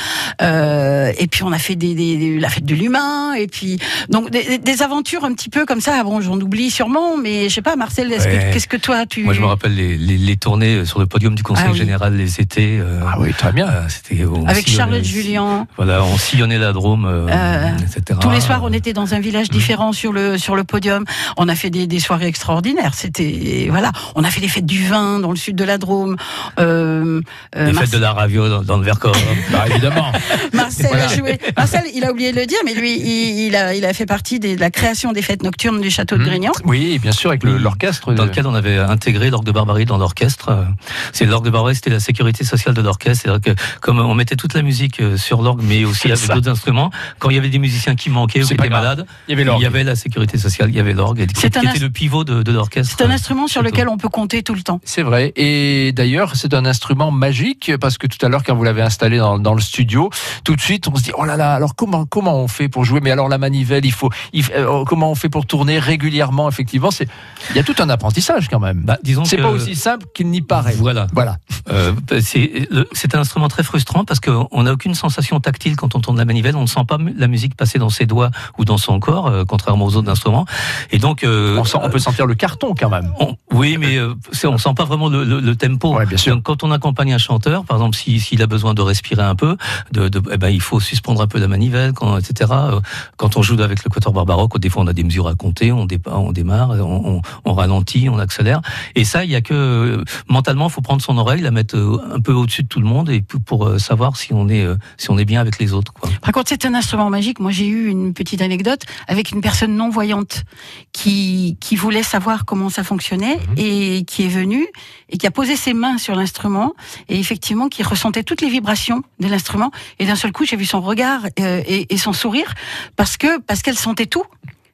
euh, 0.42 1.12
et 1.18 1.26
puis 1.26 1.42
on 1.42 1.52
a 1.52 1.58
fait 1.58 1.76
des, 1.76 1.94
des- 1.94 2.16
des- 2.16 2.38
la 2.40 2.48
fête 2.48 2.64
de 2.64 2.74
l'humain 2.74 3.34
et 3.34 3.46
puis 3.46 3.78
donc 4.08 4.30
des, 4.30 4.58
des 4.58 4.82
aventures 4.82 5.24
un 5.24 5.32
petit 5.32 5.48
peu 5.48 5.64
comme 5.66 5.80
ça. 5.80 6.02
Bon, 6.04 6.20
j'en 6.20 6.38
oublie 6.40 6.70
sûrement, 6.70 7.16
mais 7.16 7.48
je 7.48 7.54
sais 7.54 7.62
pas, 7.62 7.76
Marcel, 7.76 8.08
Ouais. 8.08 8.50
qu'est-ce 8.52 8.68
que 8.68 8.76
toi 8.76 9.04
tu 9.06 9.24
Moi, 9.24 9.34
je 9.34 9.40
me 9.40 9.46
rappelle 9.46 9.74
les, 9.74 9.96
les, 9.96 10.16
les 10.16 10.36
tournées 10.36 10.84
sur 10.84 10.98
le 11.00 11.06
podium 11.06 11.34
du 11.34 11.42
Conseil 11.42 11.66
Ah 11.68 11.72
oui. 11.72 11.78
général 11.78 12.16
les 12.16 12.40
étés. 12.40 12.78
euh, 12.80 13.00
Ah 13.06 13.16
oui, 13.18 13.32
très 13.32 13.52
bien. 13.52 13.68
euh, 13.68 13.82
C'était 13.88 14.24
avec 14.46 14.68
Charlotte 14.68 15.04
Julien. 15.04 15.66
Voilà, 15.76 16.02
on 16.04 16.16
sillonnait 16.16 16.58
la 16.58 16.72
Drôme, 16.72 17.04
euh, 17.04 17.26
Euh, 17.28 17.68
etc. 17.82 18.18
Tous 18.20 18.30
les 18.30 18.40
soirs, 18.40 18.60
on 18.62 18.72
était 18.72 18.92
dans 18.92 19.14
un 19.14 19.20
village 19.20 19.50
différent 19.50 19.92
sur 19.92 20.12
le 20.12 20.38
sur 20.38 20.56
le 20.56 20.64
podium. 20.64 21.04
On 21.36 21.48
a 21.48 21.54
fait 21.54 21.70
des, 21.70 21.86
des 21.86 22.00
soirées 22.00 22.26
extraordinaires. 22.26 22.94
C'était 22.94 23.66
voilà. 23.70 23.92
On 24.14 24.24
a 24.24 24.30
fait 24.30 24.40
les 24.40 24.48
fêtes 24.48 24.66
du 24.66 24.84
vin 24.86 25.18
dans 25.20 25.30
le 25.30 25.36
sud 25.36 25.56
de 25.56 25.64
la 25.64 25.78
Drôme. 25.78 26.16
Euh, 26.58 27.20
euh, 27.56 27.66
Les 27.66 27.72
La 27.98 28.12
ravio 28.12 28.48
dans, 28.48 28.62
dans 28.62 28.76
le 28.78 28.84
Vercors. 28.84 29.16
Bah, 29.52 29.64
évidemment. 29.70 30.12
Marcel 30.52 30.86
Voilà. 30.88 31.04
a 31.08 31.16
joué. 31.16 31.38
Marcel, 31.56 31.82
il 31.94 32.04
a 32.04 32.12
oublié 32.12 32.32
de 32.32 32.38
le 32.40 32.46
dire, 32.46 32.58
mais 32.64 32.74
lui, 32.74 32.94
il, 32.98 33.46
il 33.48 33.56
a, 33.56 33.74
il 33.74 33.84
a 33.84 33.92
fait 33.92 34.06
partie 34.06 34.38
des- 34.40 34.56
de 34.56 34.60
la 34.60 34.70
création 34.70 35.12
des 35.12 35.22
fêtes 35.22 35.42
nocturnes 35.42 35.80
du 35.80 35.90
château 35.90 36.16
de 36.16 36.22
Hmm. 36.22 36.26
Grignan. 36.26 36.52
Oui, 36.64 36.98
bien 36.98 37.12
sûr, 37.12 37.30
avec 37.30 37.44
l'orchestre. 37.44 38.12
dans 38.12 38.24
lequel 38.24 38.46
on 38.46 38.54
avait 38.54 38.78
intégré 38.78 39.30
l'orgue 39.30 39.44
de 39.46 39.52
Barbarie 39.52 39.84
dans 39.84 39.98
l'orchestre. 39.98 40.66
C'est 41.12 41.24
l'orgue 41.26 41.44
de 41.44 41.50
Barbarie, 41.50 41.74
c'était 41.74 41.90
la 41.90 42.00
sécurité 42.00 42.44
sociale 42.44 42.74
de 42.74 42.80
l'orchestre. 42.82 43.24
C'est-à-dire 43.24 43.54
que 43.54 43.60
comme 43.80 43.98
on 43.98 44.14
mettait 44.14 44.36
toute 44.36 44.54
la 44.54 44.62
musique 44.62 45.00
euh, 45.00 45.16
sur 45.16 45.42
l'orgue, 45.42 45.60
mais 45.62 45.84
aussi 45.84 46.10
avec 46.10 46.28
d'autres 46.30 46.48
instruments, 46.50 46.90
quand 47.18 47.30
il 47.30 47.36
y 47.36 47.38
avait 47.38 47.48
des 47.48 47.58
musiciens 47.58 47.94
qui 47.94 48.10
manquaient 48.10 48.42
ou 48.42 48.46
qui 48.46 48.54
étaient 48.54 48.68
grave. 48.68 48.82
malades, 48.82 49.06
Il 49.28 49.38
y 49.38 49.40
avait 49.40 49.50
il 49.58 49.62
y 49.62 49.66
avait 49.66 49.84
la 49.84 49.94
sécurité 49.96 50.38
sociale, 50.38 50.70
il 50.70 50.76
y 50.76 50.80
avait 50.80 50.92
l'orgue, 50.94 51.26
qui, 51.26 51.40
C'est 51.40 51.50
qui 51.50 51.58
un 51.66 51.70
était 51.70 51.78
le 51.78 51.90
pivot 51.90 52.24
de, 52.24 52.42
de 52.42 52.52
l'orchestre. 52.52 52.94
C'est 52.98 53.04
un 53.04 53.10
instrument 53.10 53.46
sur 53.46 53.62
lequel 53.62 53.88
on 53.88 53.96
peut 53.98 54.08
compter 54.08 54.42
tout 54.42 54.54
le 54.54 54.62
temps. 54.62 54.80
C'est 54.84 55.02
vrai. 55.02 55.32
Et 55.36 55.92
d'ailleurs, 55.92 56.32
c'est 56.36 56.54
un 56.54 56.64
instrument 56.66 57.10
magique 57.10 57.72
parce 57.86 57.98
que 57.98 58.08
tout 58.08 58.18
à 58.26 58.28
l'heure, 58.28 58.42
quand 58.42 58.56
vous 58.56 58.64
l'avez 58.64 58.82
installé 58.82 59.18
dans, 59.18 59.38
dans 59.38 59.54
le 59.54 59.60
studio, 59.60 60.10
tout 60.42 60.56
de 60.56 60.60
suite, 60.60 60.88
on 60.88 60.96
se 60.96 61.02
dit 61.04 61.12
oh 61.16 61.24
là 61.24 61.36
là. 61.36 61.54
Alors 61.54 61.76
comment 61.76 62.04
comment 62.04 62.36
on 62.36 62.48
fait 62.48 62.68
pour 62.68 62.84
jouer? 62.84 62.98
Mais 63.00 63.12
alors 63.12 63.28
la 63.28 63.38
manivelle, 63.38 63.84
il 63.86 63.92
faut. 63.92 64.10
il 64.32 64.44
euh, 64.52 64.84
comment 64.84 65.10
on 65.10 65.14
fait 65.14 65.28
pour 65.28 65.46
tourner 65.46 65.78
régulièrement? 65.78 66.48
Effectivement, 66.48 66.90
c'est. 66.90 67.08
Il 67.50 67.56
y 67.56 67.60
a 67.60 67.62
tout 67.62 67.76
un 67.78 67.88
apprentissage 67.88 68.48
quand 68.48 68.58
même. 68.58 68.82
Bah, 68.84 68.98
disons 69.04 69.24
c'est 69.24 69.36
pas 69.36 69.50
aussi 69.50 69.76
simple 69.76 70.06
qu'il 70.14 70.28
n'y 70.30 70.42
paraît. 70.42 70.74
Voilà. 70.74 71.06
Voilà. 71.12 71.36
Euh, 71.70 71.92
c'est 72.20 72.66
le- 72.70 72.88
c'est 72.92 73.14
un 73.14 73.20
instrument 73.20 73.48
très 73.48 73.62
frustrant 73.62 74.04
parce 74.04 74.18
qu'on 74.20 74.62
n'a 74.64 74.72
aucune 74.72 74.94
sensation 74.94 75.38
tactile 75.38 75.76
quand 75.76 75.94
on 75.94 76.00
tourne 76.00 76.18
la 76.18 76.24
manivelle. 76.24 76.56
On 76.56 76.62
ne 76.62 76.66
sent 76.66 76.84
pas 76.88 76.98
la 77.16 77.28
musique 77.28 77.56
passer 77.56 77.78
dans 77.78 77.90
ses 77.90 78.06
doigts 78.06 78.30
ou 78.58 78.64
dans 78.64 78.78
son 78.78 78.98
corps, 78.98 79.28
euh, 79.28 79.44
contrairement 79.46 79.84
aux 79.86 79.94
autres 79.96 80.10
instruments. 80.10 80.44
Et 80.90 80.98
donc, 80.98 81.22
euh, 81.22 81.56
On, 81.58 81.64
sent- 81.64 81.78
on 81.82 81.88
peut 81.90 81.98
sentir 82.00 82.26
le 82.26 82.34
carton 82.34 82.74
quand 82.78 82.90
même. 82.90 83.12
on- 83.20 83.36
oui, 83.52 83.76
mais 83.78 83.98
c'est- 84.32 84.46
on 84.48 84.58
sent 84.58 84.74
pas 84.76 84.84
vraiment 84.84 85.08
le, 85.08 85.24
le- 85.24 85.40
le 85.40 85.56
tempo. 85.56 85.94
Ouais, 85.96 86.06
bien 86.06 86.18
sûr. 86.18 86.34
Donc, 86.34 86.42
quand 86.44 86.62
on 86.64 86.70
accompagne 86.72 87.12
un 87.12 87.18
chanteur, 87.18 87.64
par 87.64 87.75
exemple, 87.76 87.96
si- 87.96 88.20
s'il 88.20 88.42
a 88.42 88.46
besoin 88.46 88.74
de 88.74 88.82
respirer 88.82 89.22
un 89.22 89.34
peu, 89.34 89.56
de, 89.92 90.08
de- 90.08 90.22
eh 90.32 90.36
ben, 90.36 90.48
il 90.48 90.60
faut 90.60 90.80
suspendre 90.80 91.20
un 91.22 91.26
peu 91.26 91.38
la 91.38 91.48
manivelle, 91.48 91.92
quand, 91.92 92.16
etc. 92.18 92.50
Euh, 92.52 92.80
Quand 93.16 93.36
on 93.36 93.42
joue 93.42 93.60
avec 93.62 93.84
le 93.84 93.90
quatuor 93.90 94.12
barbaroque, 94.12 94.58
des 94.58 94.68
fois 94.70 94.82
on 94.82 94.86
a 94.86 94.92
des 94.92 95.04
mesures 95.04 95.28
à 95.28 95.34
compter, 95.34 95.72
on, 95.72 95.86
démarre, 95.86 96.70
on, 96.70 97.16
on- 97.16 97.22
on 97.44 97.52
ralentit, 97.54 98.08
on 98.08 98.18
accélère. 98.18 98.60
Et 98.94 99.04
ça, 99.04 99.24
il 99.24 99.30
y 99.30 99.34
a 99.36 99.40
que 99.40 99.54
euh, 99.54 100.04
mentalement, 100.28 100.68
il 100.68 100.72
faut 100.72 100.80
prendre 100.82 101.02
son 101.02 101.16
oreille, 101.18 101.40
la 101.40 101.50
mettre 101.50 101.76
euh, 101.76 101.98
un 102.14 102.20
peu 102.20 102.32
au-dessus 102.32 102.62
de 102.62 102.68
tout 102.68 102.80
le 102.80 102.86
monde, 102.86 103.08
et 103.10 103.20
pour, 103.22 103.40
pour, 103.40 103.80
savoir 103.80 104.16
si 104.16 104.32
on 104.32 104.48
est 104.48 104.66
si 104.96 105.10
on 105.10 105.18
est 105.18 105.24
bien 105.24 105.40
avec 105.40 105.58
les 105.58 105.72
autres. 105.72 105.92
Quoi. 105.92 106.08
Par 106.22 106.32
contre, 106.32 106.48
c'est 106.48 106.64
un 106.64 106.74
instrument 106.74 107.10
magique. 107.10 107.40
Moi, 107.40 107.50
j'ai 107.50 107.66
eu 107.66 107.88
une 107.88 108.14
petite 108.14 108.42
anecdote 108.42 108.82
avec 109.08 109.30
une 109.30 109.40
personne 109.40 109.76
non 109.76 109.90
voyante 109.90 110.44
qui, 110.92 111.56
qui 111.60 111.76
voulait 111.76 112.02
savoir 112.02 112.44
comment 112.44 112.68
ça 112.70 112.84
fonctionnait 112.84 113.36
Mhm. 113.36 113.54
et 113.58 114.04
qui 114.04 114.24
est 114.24 114.28
venue 114.28 114.66
et 115.08 115.18
qui 115.18 115.26
a 115.26 115.30
posé 115.30 115.56
ses 115.56 115.74
mains 115.74 115.98
sur 115.98 116.14
l'instrument 116.14 116.72
et 117.08 117.18
effectivement 117.18 117.65
qui 117.68 117.82
ressentait 117.82 118.22
toutes 118.22 118.40
les 118.40 118.48
vibrations 118.48 119.02
de 119.20 119.28
l'instrument. 119.28 119.70
Et 119.98 120.06
d'un 120.06 120.16
seul 120.16 120.32
coup, 120.32 120.44
j'ai 120.44 120.56
vu 120.56 120.64
son 120.66 120.80
regard 120.80 121.20
euh, 121.40 121.62
et, 121.66 121.92
et 121.92 121.98
son 121.98 122.12
sourire 122.12 122.52
parce 122.96 123.16
que 123.16 123.40
parce 123.40 123.62
qu'elle 123.62 123.76
sentait 123.78 124.06
tout. 124.06 124.24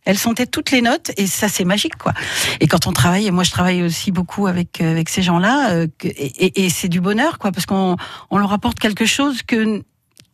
Elle 0.04 0.18
sentait 0.18 0.46
toutes 0.46 0.72
les 0.72 0.82
notes 0.82 1.12
et 1.16 1.28
ça 1.28 1.48
c'est 1.48 1.64
magique 1.64 1.96
quoi. 1.96 2.12
Et 2.58 2.66
quand 2.66 2.88
on 2.88 2.92
travaille, 2.92 3.28
et 3.28 3.30
moi 3.30 3.44
je 3.44 3.52
travaille 3.52 3.82
aussi 3.84 4.10
beaucoup 4.10 4.48
avec 4.48 4.80
euh, 4.80 4.90
avec 4.90 5.08
ces 5.08 5.22
gens-là, 5.22 5.70
euh, 5.70 5.86
et, 6.02 6.08
et- 6.46 6.64
et 6.64 6.70
c'est 6.70 6.88
du 6.88 7.00
bonheur 7.00 7.38
quoi 7.38 7.52
parce 7.52 7.66
qu'on 7.66 7.96
on 8.30 8.38
leur 8.38 8.52
apporte 8.52 8.80
quelque 8.80 9.06
chose 9.06 9.42
que 9.44 9.84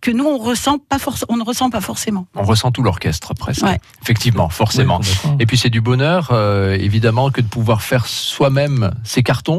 que 0.01 0.11
nous 0.11 0.25
on 0.25 0.39
ressent 0.39 0.79
pas 0.79 0.97
on 1.29 1.37
ne 1.37 1.43
ressent 1.43 1.69
pas 1.69 1.83
forcément. 1.83 2.27
On 2.35 2.45
ressent 2.45 2.71
tout 2.71 2.83
l'orchestre 2.83 3.35
presque. 3.35 3.63
Ouais. 3.63 3.79
Effectivement, 4.01 4.49
forcément. 4.49 5.01
Et 5.39 5.45
puis 5.45 5.59
c'est 5.59 5.69
du 5.71 5.83
bonheur, 5.83 6.29
euh, 6.33 6.73
évidemment, 6.73 7.31
que 7.31 7.43
de 7.43 7.47
pouvoir 7.49 7.83
faire 7.83 8.07
soi-même 8.07 8.93
ses 9.05 9.23
cartons. 9.23 9.59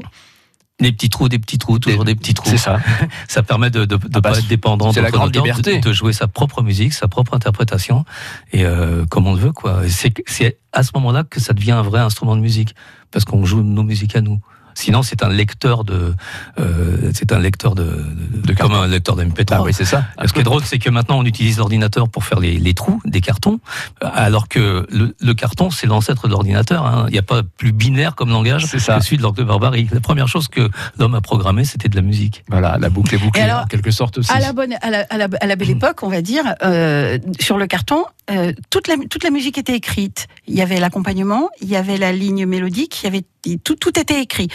Des 0.80 0.92
petits 0.92 1.10
trous, 1.10 1.28
des 1.28 1.40
petits 1.40 1.58
trous, 1.58 1.78
toujours 1.80 2.06
des 2.06 2.16
petits 2.16 2.34
trous. 2.34 2.50
C'est 2.50 2.58
ça. 2.58 2.80
Ça 3.28 3.44
permet 3.44 3.70
de 3.70 3.82
ne 3.82 3.86
Ah 4.14 4.22
bah, 4.22 4.32
pas 4.32 4.40
être 4.40 4.48
dépendant 4.48 4.94
c'est 4.94 5.02
la 5.02 5.12
grande 5.12 5.30
auteurs, 5.30 5.44
de- 5.44 5.50
liberté. 5.50 5.80
De, 5.80 5.94
jouer 5.94 6.14
sa 6.14 6.28
propre 6.28 6.62
musique, 6.62 6.94
sa 6.94 7.08
propre 7.08 7.34
interprétation, 7.34 8.06
et 8.54 8.64
euh, 8.66 9.06
comme 9.06 9.28
on 9.28 9.34
le 9.34 9.40
veut. 9.40 9.52
quoi. 9.52 9.82
C'est 10.26 10.58
à 10.72 10.84
ce 10.84 10.92
moment-là 10.96 11.24
que 11.24 11.40
ça 11.40 11.54
devient 11.54 11.72
un 11.72 11.82
vrai 11.82 12.00
instrument 12.00 12.36
de 12.36 12.42
musique, 12.42 12.76
parce 13.12 13.26
qu'on 13.26 13.44
joue 13.46 13.62
nos 13.62 13.84
musiques 13.84 14.16
à 14.16 14.22
nous. 14.22 14.40
Sinon, 14.80 15.04
c'est 15.04 15.24
un 15.24 15.30
lecteur 15.30 15.84
de, 15.84 16.14
euh, 16.60 17.12
c'est 17.14 17.32
un 17.32 17.40
lecteur 17.40 17.76
de, 17.76 17.84
de, 17.84 18.42
De 18.42 18.54
comme 18.54 18.70
carton. 18.70 18.76
un 18.84 18.88
lecteur 18.88 19.16
d'MP3. 19.16 19.46
Ah 19.52 19.62
oui, 19.64 19.74
c'est 19.74 19.86
ça. 19.86 20.06
Ce 20.26 20.32
qui 20.34 20.40
est 20.40 20.44
drôle, 20.44 20.64
c'est 20.64 20.80
que 20.80 20.90
maintenant 20.90 21.20
on 21.20 21.26
utilise 21.26 21.58
l'ordinateur 21.58 22.08
pour 22.10 22.24
faire 22.24 22.40
les, 22.40 22.58
les 22.58 22.74
trous 22.74 23.02
des 23.06 23.22
cartons, 23.22 23.60
alors 24.02 24.48
que 24.48 24.88
le, 24.92 25.16
le 25.20 25.34
carton 25.34 25.70
c'est 25.70 25.88
l'ancêtre 25.88 26.28
de 26.28 26.32
l'ordinateur. 26.32 26.86
hein. 26.86 27.06
Il 27.10 27.12
n'y 27.14 27.20
a 27.20 27.24
pas 27.24 27.44
plus 27.44 27.72
binaire 27.72 28.16
comme 28.16 28.30
langage 28.30 28.66
C'est 28.68 28.80
ça. 28.80 28.98
que 29.00 29.04
celui 29.04 29.18
de 29.18 29.22
l'orgue 29.24 29.38
de 29.38 29.44
barbarie. 29.44 29.88
La 29.92 30.00
première 30.00 30.28
chose 30.28 30.48
que 30.48 30.70
l'homme 30.98 31.16
a 31.16 31.22
programmé, 31.22 31.66
c'était 31.66 31.90
de 31.90 31.96
la 31.96 32.02
musique. 32.02 32.44
Voilà, 32.50 32.78
la 32.80 32.90
boucle 32.90 33.16
est 33.16 33.18
bouclée, 33.18 33.42
alors, 33.42 33.64
en 33.64 33.66
quelque 33.68 33.92
sorte 33.92 34.18
aussi. 34.20 34.32
À 34.32 34.40
la, 34.40 34.54
bonne, 34.54 34.76
à, 34.82 34.90
la, 34.90 35.06
à 35.10 35.18
la- 35.18 35.28
à 35.42 35.46
la 35.46 35.56
belle 35.56 35.70
époque, 35.78 36.04
on 36.04 36.10
va 36.10 36.22
dire, 36.22 36.44
euh, 36.64 37.18
sur 37.40 37.58
le 37.58 37.68
carton, 37.68 38.06
euh, 38.32 38.54
toute, 38.70 38.88
la, 38.88 38.96
toute 39.10 39.24
la 39.24 39.30
musique 39.32 39.58
était 39.58 39.76
écrite. 39.76 40.28
Il 40.48 40.56
y 40.56 40.62
avait 40.62 40.80
l'accompagnement, 40.80 41.50
il 41.62 41.68
y 41.70 41.76
avait 41.76 41.98
la 41.98 42.12
ligne 42.12 42.46
mélodique, 42.46 43.02
il 43.02 43.06
y 43.06 43.08
avait 43.08 43.24
tout, 43.64 43.76
tout 43.76 43.98
était 44.00 44.22
écrit. 44.22 44.48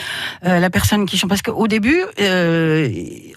Euh, 0.44 0.61
la 0.61 0.70
personne 0.70 1.07
qui 1.07 1.16
chante, 1.16 1.31
parce 1.31 1.42
qu'au 1.42 1.66
début, 1.68 2.03
euh, 2.20 2.88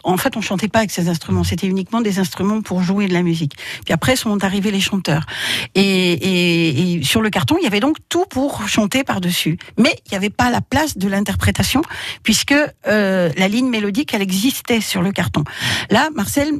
en 0.04 0.18
fait, 0.18 0.36
on 0.38 0.42
chantait 0.42 0.68
pas 0.68 0.80
avec 0.80 0.92
ces 0.92 1.10
instruments. 1.10 1.44
C'était 1.44 1.68
uniquement 1.68 2.02
des 2.02 2.20
instruments 2.20 2.62
pour 2.62 2.82
jouer 2.82 3.08
de 3.08 3.14
la 3.14 3.24
musique. 3.24 3.56
Puis 3.86 3.94
après 3.94 4.16
sont 4.16 4.44
arrivés 4.44 4.72
les 4.72 4.80
chanteurs. 4.80 5.26
Et, 5.76 5.82
et, 5.82 6.94
et 6.94 7.04
sur 7.04 7.22
le 7.22 7.30
carton, 7.30 7.58
il 7.60 7.64
y 7.64 7.68
avait 7.68 7.80
donc 7.80 7.98
tout 8.10 8.26
pour 8.30 8.68
chanter 8.68 9.04
par-dessus. 9.04 9.58
Mais 9.78 9.96
il 10.06 10.12
n'y 10.12 10.18
avait 10.18 10.30
pas 10.30 10.50
la 10.50 10.62
place 10.62 10.98
de 10.98 11.08
l'interprétation, 11.08 11.82
puisque 12.24 12.56
euh, 12.88 13.30
la 13.38 13.48
ligne 13.48 13.70
mélodique, 13.70 14.14
elle 14.14 14.22
existait 14.22 14.82
sur 14.82 15.02
le 15.02 15.12
carton. 15.12 15.44
Là, 15.90 16.10
Marcel, 16.16 16.52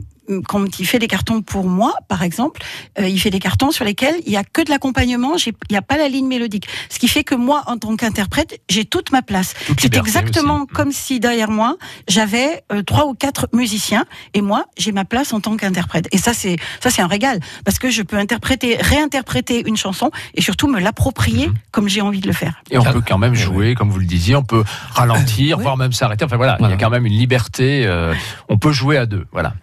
quand 0.48 0.80
il 0.80 0.86
fait 0.86 1.00
des 1.00 1.08
cartons 1.08 1.42
pour 1.42 1.66
moi, 1.68 1.94
par 2.08 2.24
exemple, 2.24 2.62
euh, 3.00 3.08
il 3.08 3.20
fait 3.20 3.30
des 3.30 3.40
cartons 3.40 3.72
sur 3.72 3.86
lesquels 3.86 4.16
il 4.26 4.32
y 4.32 4.38
a 4.38 4.44
que 4.44 4.62
de 4.62 4.70
l'accompagnement, 4.70 5.36
il 5.38 5.54
n'y 5.72 5.78
a 5.78 5.82
pas 5.82 5.98
la 5.98 6.08
ligne 6.10 6.28
mélodique. 6.28 6.68
Ce 6.90 7.00
qui 7.00 7.08
fait 7.08 7.24
que 7.24 7.36
moi, 7.36 7.64
en 7.68 7.78
tant 7.78 7.96
qu'interprète, 7.96 8.60
j'ai 8.70 8.86
toute 8.86 9.12
ma 9.12 9.22
place. 9.22 9.54
C'est 9.80 9.96
exactement 9.96 10.64
aussi. 10.64 10.74
comme 10.74 10.92
si 10.92 11.20
derrière 11.20 11.50
moi, 11.50 11.78
j'avais 12.08 12.64
euh, 12.72 12.82
trois 12.84 13.06
ou 13.08 13.14
quatre 13.14 13.48
musiciens 13.54 14.06
et 14.34 14.42
moi, 14.42 14.66
j'ai 14.78 14.92
ma 14.92 15.06
place 15.06 15.34
en 15.34 15.40
tant 15.40 15.56
qu'interprète. 15.58 16.08
Et 16.12 16.18
ça, 16.18 16.34
c'est 16.34 16.58
ça, 16.82 16.90
c'est 16.90 17.02
un 17.02 17.08
régal 17.08 17.40
parce 17.66 17.80
que 17.80 17.90
je 17.90 18.02
peux 18.02 18.18
interpréter, 18.18 18.78
réinterpréter 18.80 19.64
une 19.68 19.78
chanson 19.78 20.12
et 20.34 20.42
surtout 20.42 20.68
me 20.68 20.80
l'approprier 20.80 21.48
Mhm. 21.48 21.54
comme 21.72 21.88
j'ai 21.88 22.02
envie 22.02 22.20
de 22.20 22.28
le 22.28 22.34
faire. 22.34 22.62
Et 22.72 22.78
on 22.78 22.84
peut 22.84 23.02
quand 23.06 23.18
même 23.18 23.34
oui, 23.34 23.38
jouer, 23.38 23.76
comme 23.76 23.90
vous 23.90 24.00
le 24.00 24.06
disiez, 24.06 24.36
on 24.36 24.44
peut 24.44 24.64
ralentir, 24.92 25.58
Oui. 25.58 25.64
voire 25.64 25.78
même 25.78 25.94
s'arrêter. 25.94 26.26
Enfin 26.26 26.38
voilà, 26.38 26.58
il 26.60 26.70
y 26.70 26.74
a 26.74 26.78
quand 26.78 26.90
même 26.90 27.06
une 27.06 27.14
liberté. 27.18 27.86
euh, 27.86 28.14
on 28.50 28.58
peut 28.58 28.72
jouer 28.72 28.98
à 28.98 29.06
deux. 29.06 29.26
Voilà. 29.32 29.54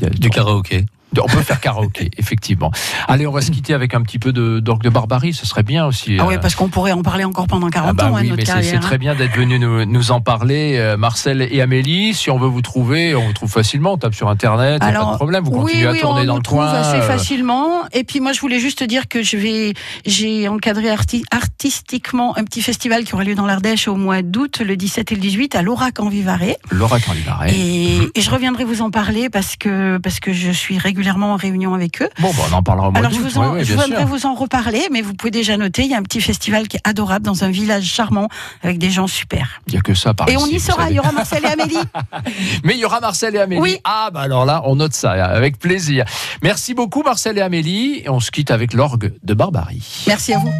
Du 0.00 0.28
karaoké. 0.28 0.84
On 1.20 1.26
peut 1.26 1.42
faire 1.42 1.60
karaoké, 1.60 2.10
effectivement. 2.18 2.70
Allez, 3.08 3.26
on 3.26 3.32
va 3.32 3.40
se 3.42 3.50
quitter 3.50 3.74
avec 3.74 3.94
un 3.94 4.02
petit 4.02 4.18
peu 4.18 4.32
d'orgue 4.32 4.82
de 4.82 4.88
barbarie. 4.88 5.32
Ce 5.34 5.46
serait 5.46 5.62
bien 5.62 5.86
aussi. 5.86 6.16
Ah 6.18 6.22
euh, 6.22 6.26
ouais, 6.26 6.38
parce 6.38 6.54
qu'on 6.54 6.68
pourrait 6.68 6.92
en 6.92 7.02
parler 7.02 7.24
encore 7.24 7.46
pendant 7.46 7.68
40 7.68 7.90
Ah 7.90 7.92
bah 7.92 8.10
ans, 8.10 8.16
hein, 8.16 8.20
oui, 8.22 8.28
notre 8.30 8.54
mais 8.54 8.62
c'est- 8.62 8.76
hein. 8.76 8.80
très 8.80 8.98
bien 8.98 9.14
d'être 9.14 9.36
venu 9.36 9.58
nous, 9.58 9.84
nous 9.84 10.10
en 10.10 10.20
parler, 10.20 10.76
euh, 10.78 10.96
Marcel 10.96 11.42
et 11.50 11.60
Amélie. 11.60 12.14
Si 12.14 12.30
on 12.30 12.38
veut 12.38 12.48
vous 12.48 12.62
trouver, 12.62 13.14
on 13.14 13.26
vous 13.26 13.32
trouve 13.32 13.50
facilement. 13.50 13.92
On 13.92 13.98
tape 13.98 14.14
sur 14.14 14.28
Internet, 14.28 14.82
a 14.82 14.90
pas 14.92 15.10
de 15.12 15.16
problème. 15.16 15.44
Vous 15.44 15.50
continuez 15.50 15.82
oui, 15.82 15.88
à 15.88 15.92
oui, 15.92 16.00
tourner 16.00 16.22
on 16.22 16.24
dans 16.24 16.36
le 16.36 16.42
trouve 16.42 16.58
coin. 16.60 16.72
assez 16.72 16.96
euh, 16.96 17.02
facilement. 17.02 17.82
Et 17.92 18.04
puis 18.04 18.20
moi, 18.20 18.32
je 18.32 18.40
voulais 18.40 18.58
juste 18.60 18.82
dire 18.82 19.06
que 19.08 19.22
je 19.22 19.36
vais, 19.36 19.74
j'ai 20.06 20.48
encadré 20.48 20.88
arti- 20.88 21.24
artistiquement 21.30 22.36
un 22.38 22.44
petit 22.44 22.62
festival 22.62 23.04
qui 23.04 23.14
aura 23.14 23.24
lieu 23.24 23.34
dans 23.34 23.46
l'Ardèche 23.46 23.86
au 23.86 23.96
mois 23.96 24.22
d'août, 24.22 24.60
le 24.64 24.76
17 24.76 25.12
et 25.12 25.14
le 25.14 25.20
18, 25.20 25.54
à 25.56 25.62
l'Aurac 25.62 26.00
en 26.00 26.08
Vivarais. 26.08 26.56
Laura 26.70 26.98
Candivaret. 27.00 27.52
Et, 27.54 27.98
et 28.14 28.20
je 28.20 28.30
reviendrai 28.30 28.64
vous 28.64 28.80
en 28.80 28.90
parler 28.90 29.28
parce 29.28 29.56
que 29.56 29.98
parce 29.98 30.18
que 30.18 30.32
je 30.32 30.50
suis 30.50 30.78
régulièrement 30.78 31.01
en 31.10 31.36
réunion 31.36 31.74
avec 31.74 32.02
eux. 32.02 32.08
Bon, 32.20 32.30
bah, 32.30 32.42
on 32.50 32.54
en 32.54 32.62
parlera 32.62 32.88
au 32.88 32.96
Alors 32.96 33.10
je 33.12 33.18
vous 33.18 33.38
en, 33.38 33.52
Oui, 33.52 33.58
oui, 33.60 33.64
je 33.64 33.74
voudrais 33.74 34.04
vous 34.04 34.26
en 34.26 34.34
reparler, 34.34 34.88
mais 34.90 35.02
vous 35.02 35.14
pouvez 35.14 35.30
déjà 35.30 35.56
noter, 35.56 35.82
il 35.82 35.90
y 35.90 35.94
a 35.94 35.98
un 35.98 36.02
petit 36.02 36.20
festival 36.20 36.68
qui 36.68 36.76
est 36.76 36.88
adorable 36.88 37.24
dans 37.24 37.44
un 37.44 37.50
village 37.50 37.84
charmant 37.84 38.28
avec 38.62 38.78
des 38.78 38.90
gens 38.90 39.06
super. 39.06 39.60
Il 39.66 39.72
n'y 39.72 39.78
a 39.78 39.82
que 39.82 39.94
ça 39.94 40.14
par 40.14 40.28
et 40.28 40.36
on 40.36 40.46
y 40.46 40.60
sera, 40.60 40.90
il 40.90 40.96
y 40.96 40.98
aura 40.98 41.12
Marcel 41.12 41.44
et 41.44 41.48
Amélie. 41.48 41.76
Mais 42.64 42.74
il 42.74 42.80
y 42.80 42.84
aura 42.84 43.00
Marcel 43.00 43.34
et 43.34 43.38
Amélie. 43.38 43.60
Oui. 43.60 43.78
Ah, 43.84 44.10
bah 44.12 44.20
alors 44.20 44.44
là, 44.44 44.62
on 44.64 44.76
note 44.76 44.94
ça, 44.94 45.12
avec 45.12 45.58
plaisir. 45.58 46.04
Merci 46.42 46.74
beaucoup, 46.74 47.02
Marcel 47.02 47.38
et 47.38 47.42
Amélie. 47.42 48.02
Et 48.04 48.08
on 48.08 48.20
se 48.20 48.30
quitte 48.30 48.50
avec 48.50 48.72
l'orgue 48.72 49.12
de 49.22 49.34
Barbarie. 49.34 50.04
Merci 50.06 50.34
à 50.34 50.38
vous. 50.38 50.52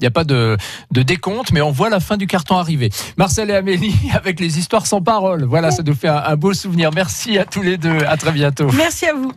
Il 0.00 0.04
n'y 0.04 0.08
a 0.08 0.10
pas 0.10 0.24
de, 0.24 0.56
de 0.90 1.02
décompte, 1.02 1.52
mais 1.52 1.60
on 1.60 1.70
voit 1.70 1.90
la 1.90 2.00
fin 2.00 2.16
du 2.16 2.26
carton 2.26 2.56
arriver. 2.56 2.90
Marcel 3.18 3.50
et 3.50 3.54
Amélie 3.54 3.94
avec 4.14 4.40
les 4.40 4.58
histoires 4.58 4.86
sans 4.86 5.02
parole. 5.02 5.44
Voilà, 5.44 5.70
ça 5.70 5.82
nous 5.82 5.94
fait 5.94 6.08
un, 6.08 6.22
un 6.24 6.36
beau 6.36 6.54
souvenir. 6.54 6.90
Merci 6.94 7.38
à 7.38 7.44
tous 7.44 7.62
les 7.62 7.76
deux. 7.76 7.98
À 8.08 8.16
très 8.16 8.32
bientôt. 8.32 8.68
Merci 8.72 9.06
à 9.06 9.14
vous. 9.14 9.32